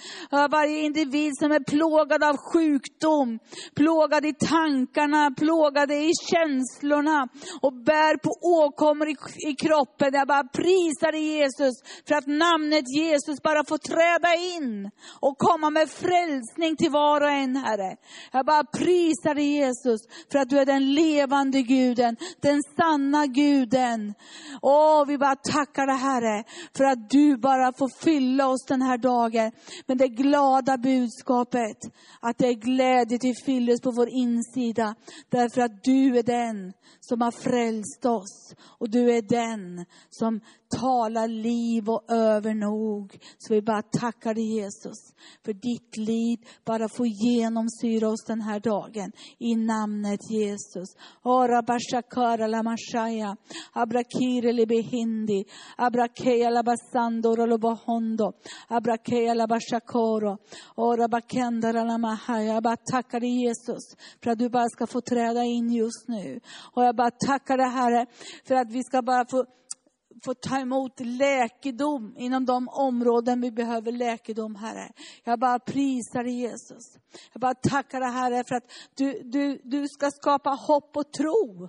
Varje 0.50 0.80
individ 0.80 1.32
som 1.38 1.52
är 1.52 1.60
plågad 1.60 2.24
av 2.24 2.36
sjukdom, 2.52 3.38
plågad 3.76 4.24
i 4.26 4.34
tankarna, 4.34 5.30
plågad 5.30 5.90
i 5.92 6.10
känslorna 6.30 7.28
och 7.60 7.72
bär 7.72 8.16
på 8.16 8.30
åkommor 8.62 9.08
i, 9.08 9.16
i 9.50 9.54
kroppen. 9.54 10.10
Jag 10.12 10.28
bara 10.28 10.44
prisar 10.44 11.12
dig 11.12 11.24
Jesus 11.36 11.74
för 12.08 12.14
att 12.14 12.26
namnet 12.26 12.84
Jesus 12.96 13.42
bara 13.42 13.64
får 13.64 13.78
träda 13.78 14.34
in 14.34 14.90
och 15.20 15.38
komma 15.38 15.70
med 15.70 15.88
frälsning 15.90 16.76
till 16.76 16.90
var 16.90 17.20
och 17.20 17.30
en, 17.30 17.56
Herre. 17.56 17.96
Jag 18.32 18.46
bara 18.46 18.64
prisar 18.64 19.34
dig 19.34 19.44
Jesus 19.44 20.00
för 20.32 20.38
att 20.38 20.48
du 20.48 20.58
är 20.58 20.66
den 20.66 20.94
levande 20.94 21.62
Guden 21.62 22.01
guden, 22.02 22.16
den 22.40 22.62
sanna 22.76 23.26
guden. 23.26 24.14
Åh, 24.62 25.06
vi 25.06 25.18
bara 25.18 25.36
tackar 25.36 25.86
dig 25.86 25.96
Herre, 25.96 26.44
för 26.76 26.84
att 26.84 27.10
du 27.10 27.36
bara 27.36 27.72
får 27.72 28.04
fylla 28.04 28.48
oss 28.48 28.64
den 28.68 28.82
här 28.82 28.98
dagen 28.98 29.52
med 29.86 29.98
det 29.98 30.08
glada 30.08 30.78
budskapet. 30.78 31.76
Att 32.20 32.38
det 32.38 32.46
är 32.46 32.54
glädje 32.54 33.18
till 33.18 33.34
fylles 33.46 33.80
på 33.80 33.90
vår 33.90 34.08
insida. 34.08 34.94
Därför 35.28 35.60
att 35.60 35.84
du 35.84 36.18
är 36.18 36.22
den 36.22 36.72
som 37.04 37.20
har 37.20 37.30
frälst 37.30 38.06
oss. 38.06 38.54
Och 38.78 38.90
du 38.90 39.16
är 39.16 39.22
den 39.22 39.84
som 40.10 40.40
talar 40.80 41.28
liv 41.28 41.88
och 41.88 42.04
övernog. 42.08 43.18
Så 43.38 43.54
vi 43.54 43.62
bara 43.62 43.82
tackar 43.82 44.34
dig 44.34 44.56
Jesus 44.56 44.98
för 45.44 45.52
ditt 45.52 45.96
liv 45.96 46.38
bara 46.64 46.88
få 46.88 47.06
genomsyra 47.06 48.08
oss 48.08 48.24
den 48.26 48.40
här 48.40 48.60
dagen. 48.60 49.12
I 49.38 49.56
namnet 49.56 50.30
Jesus. 50.30 50.88
Ora 51.22 51.62
bashakara 51.62 52.46
la 52.46 52.62
mashaya. 52.62 53.36
Abrakire 53.72 54.52
le 54.52 54.66
behindi. 54.66 55.44
Abrakeya 55.76 56.50
la 56.50 56.62
basandoro 56.62 57.46
lo 57.46 57.58
bohondo. 57.58 58.32
Abrakeya 58.68 59.34
la 59.34 59.46
bashakoro. 59.46 60.38
Ora 60.76 61.08
bakendara 61.08 61.84
la 61.84 61.98
mahaya. 61.98 62.54
Jag 62.54 62.62
bara 62.62 62.76
tackar 62.76 63.20
dig 63.20 63.44
Jesus 63.44 63.96
för 64.22 64.30
att 64.30 64.38
du 64.38 64.48
bara 64.48 64.68
ska 64.68 64.86
få 64.86 65.00
träda 65.00 65.44
in 65.44 65.72
just 65.72 66.08
nu. 66.08 66.40
Och 66.74 66.91
jag 66.92 66.96
bara 66.96 67.10
tackar 67.10 67.56
dig 67.56 67.68
Herre 67.68 68.06
för 68.44 68.54
att 68.54 68.72
vi 68.72 68.82
ska 68.84 69.02
bara 69.02 69.24
få 69.30 69.44
få 70.24 70.34
ta 70.34 70.58
emot 70.58 71.00
läkedom 71.00 72.14
inom 72.16 72.44
de 72.44 72.68
områden 72.68 73.40
vi 73.40 73.50
behöver 73.50 73.92
läkedom, 73.92 74.54
Herre. 74.54 74.92
Jag 75.24 75.38
bara 75.38 75.58
prisar 75.58 76.24
dig 76.24 76.40
Jesus. 76.40 76.84
Jag 77.32 77.40
bara 77.40 77.54
tackar 77.54 78.00
dig 78.00 78.10
Herre 78.10 78.44
för 78.48 78.54
att 78.54 78.64
du, 78.94 79.22
du, 79.24 79.60
du 79.64 79.88
ska 79.88 80.10
skapa 80.10 80.50
hopp 80.50 80.96
och 80.96 81.12
tro. 81.12 81.68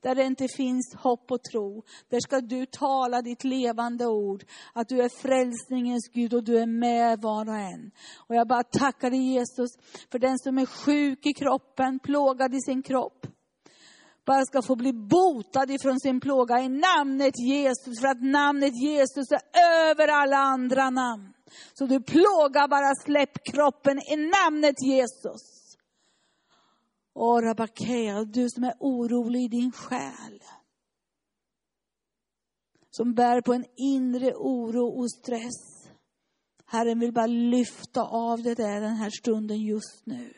Där 0.00 0.14
det 0.14 0.24
inte 0.24 0.48
finns 0.56 0.94
hopp 0.94 1.30
och 1.30 1.42
tro, 1.42 1.82
där 2.08 2.20
ska 2.20 2.40
du 2.40 2.66
tala 2.66 3.22
ditt 3.22 3.44
levande 3.44 4.06
ord. 4.06 4.44
Att 4.72 4.88
du 4.88 5.02
är 5.02 5.08
frälsningens 5.22 6.08
Gud 6.12 6.34
och 6.34 6.44
du 6.44 6.58
är 6.58 6.66
med 6.66 7.20
var 7.20 7.48
och 7.48 7.56
en. 7.56 7.90
Och 8.28 8.34
jag 8.34 8.48
bara 8.48 8.62
tackar 8.62 9.10
dig 9.10 9.32
Jesus 9.32 9.70
för 10.12 10.18
den 10.18 10.38
som 10.38 10.58
är 10.58 10.66
sjuk 10.66 11.26
i 11.26 11.32
kroppen, 11.32 11.98
plågad 11.98 12.54
i 12.54 12.60
sin 12.60 12.82
kropp 12.82 13.26
bara 14.30 14.44
ska 14.44 14.62
få 14.62 14.76
bli 14.76 14.92
botad 14.92 15.70
ifrån 15.70 16.00
sin 16.00 16.20
plåga 16.20 16.60
i 16.60 16.68
namnet 16.68 17.34
Jesus. 17.38 18.00
För 18.00 18.08
att 18.08 18.22
namnet 18.22 18.74
Jesus 18.82 19.32
är 19.32 19.42
över 19.90 20.08
alla 20.08 20.36
andra 20.36 20.90
namn. 20.90 21.32
Så 21.74 21.86
du 21.86 22.02
plågar 22.02 22.68
bara 22.68 22.94
släpp 22.94 23.44
kroppen 23.44 23.98
i 23.98 24.16
namnet 24.16 24.76
Jesus. 24.82 25.42
Åh 27.14 27.40
Rabakea, 27.42 28.24
du 28.24 28.50
som 28.50 28.64
är 28.64 28.74
orolig 28.80 29.42
i 29.44 29.48
din 29.48 29.72
själ. 29.72 30.40
som 32.90 33.14
bär 33.14 33.40
på 33.40 33.54
en 33.54 33.64
inre 33.76 34.34
oro 34.34 34.86
och 35.00 35.10
stress. 35.10 35.88
Herren 36.66 36.98
vill 36.98 37.12
bara 37.12 37.26
lyfta 37.26 38.02
av 38.02 38.42
det 38.42 38.54
där 38.54 38.80
den 38.80 38.96
här 38.96 39.10
stunden 39.10 39.60
just 39.60 40.06
nu. 40.06 40.34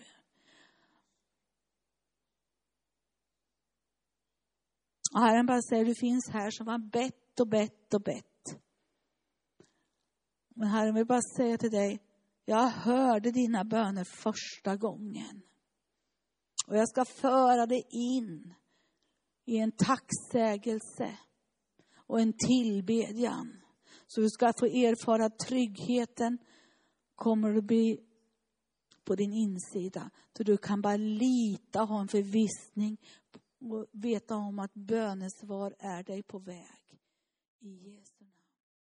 Och 5.15 5.21
Herren 5.21 5.47
bara 5.47 5.63
säger, 5.63 5.85
du 5.85 5.95
finns 5.95 6.29
här 6.29 6.51
som 6.51 6.67
har 6.69 6.79
bett 6.79 7.41
och 7.41 7.49
bett 7.49 7.95
och 7.95 8.03
bett. 8.03 8.61
Men 10.55 10.69
Herren 10.69 10.95
vill 10.95 11.07
bara 11.07 11.23
säga 11.37 11.59
till 11.59 11.71
dig, 11.71 12.01
jag 12.45 12.69
hörde 12.69 13.31
dina 13.31 13.65
böner 13.65 14.05
första 14.05 14.77
gången. 14.77 15.43
Och 16.67 16.77
jag 16.77 16.89
ska 16.89 17.05
föra 17.05 17.67
dig 17.67 17.87
in 17.91 18.55
i 19.45 19.59
en 19.59 19.73
tacksägelse 19.73 21.19
och 21.95 22.21
en 22.21 22.33
tillbedjan. 22.33 23.63
Så 24.07 24.21
du 24.21 24.29
ska 24.31 24.53
få 24.59 24.67
erfara 24.67 25.31
tryggheten 25.31 26.39
kommer 27.15 27.57
att 27.57 27.65
bli 27.65 27.99
på 29.05 29.15
din 29.15 29.33
insida. 29.33 30.11
Så 30.37 30.43
du 30.43 30.57
kan 30.57 30.81
bara 30.81 30.97
lita 30.97 31.83
och 31.83 31.89
ha 31.89 32.01
en 32.01 32.09
förvissning 32.09 32.97
och 33.63 33.87
veta 33.93 34.37
om 34.37 34.59
att 34.59 34.75
bönesvar 34.75 35.75
är 35.79 36.03
dig 36.03 36.23
på 36.23 36.39
väg. 36.39 37.01
I 37.61 37.69
Jesus. 37.69 38.12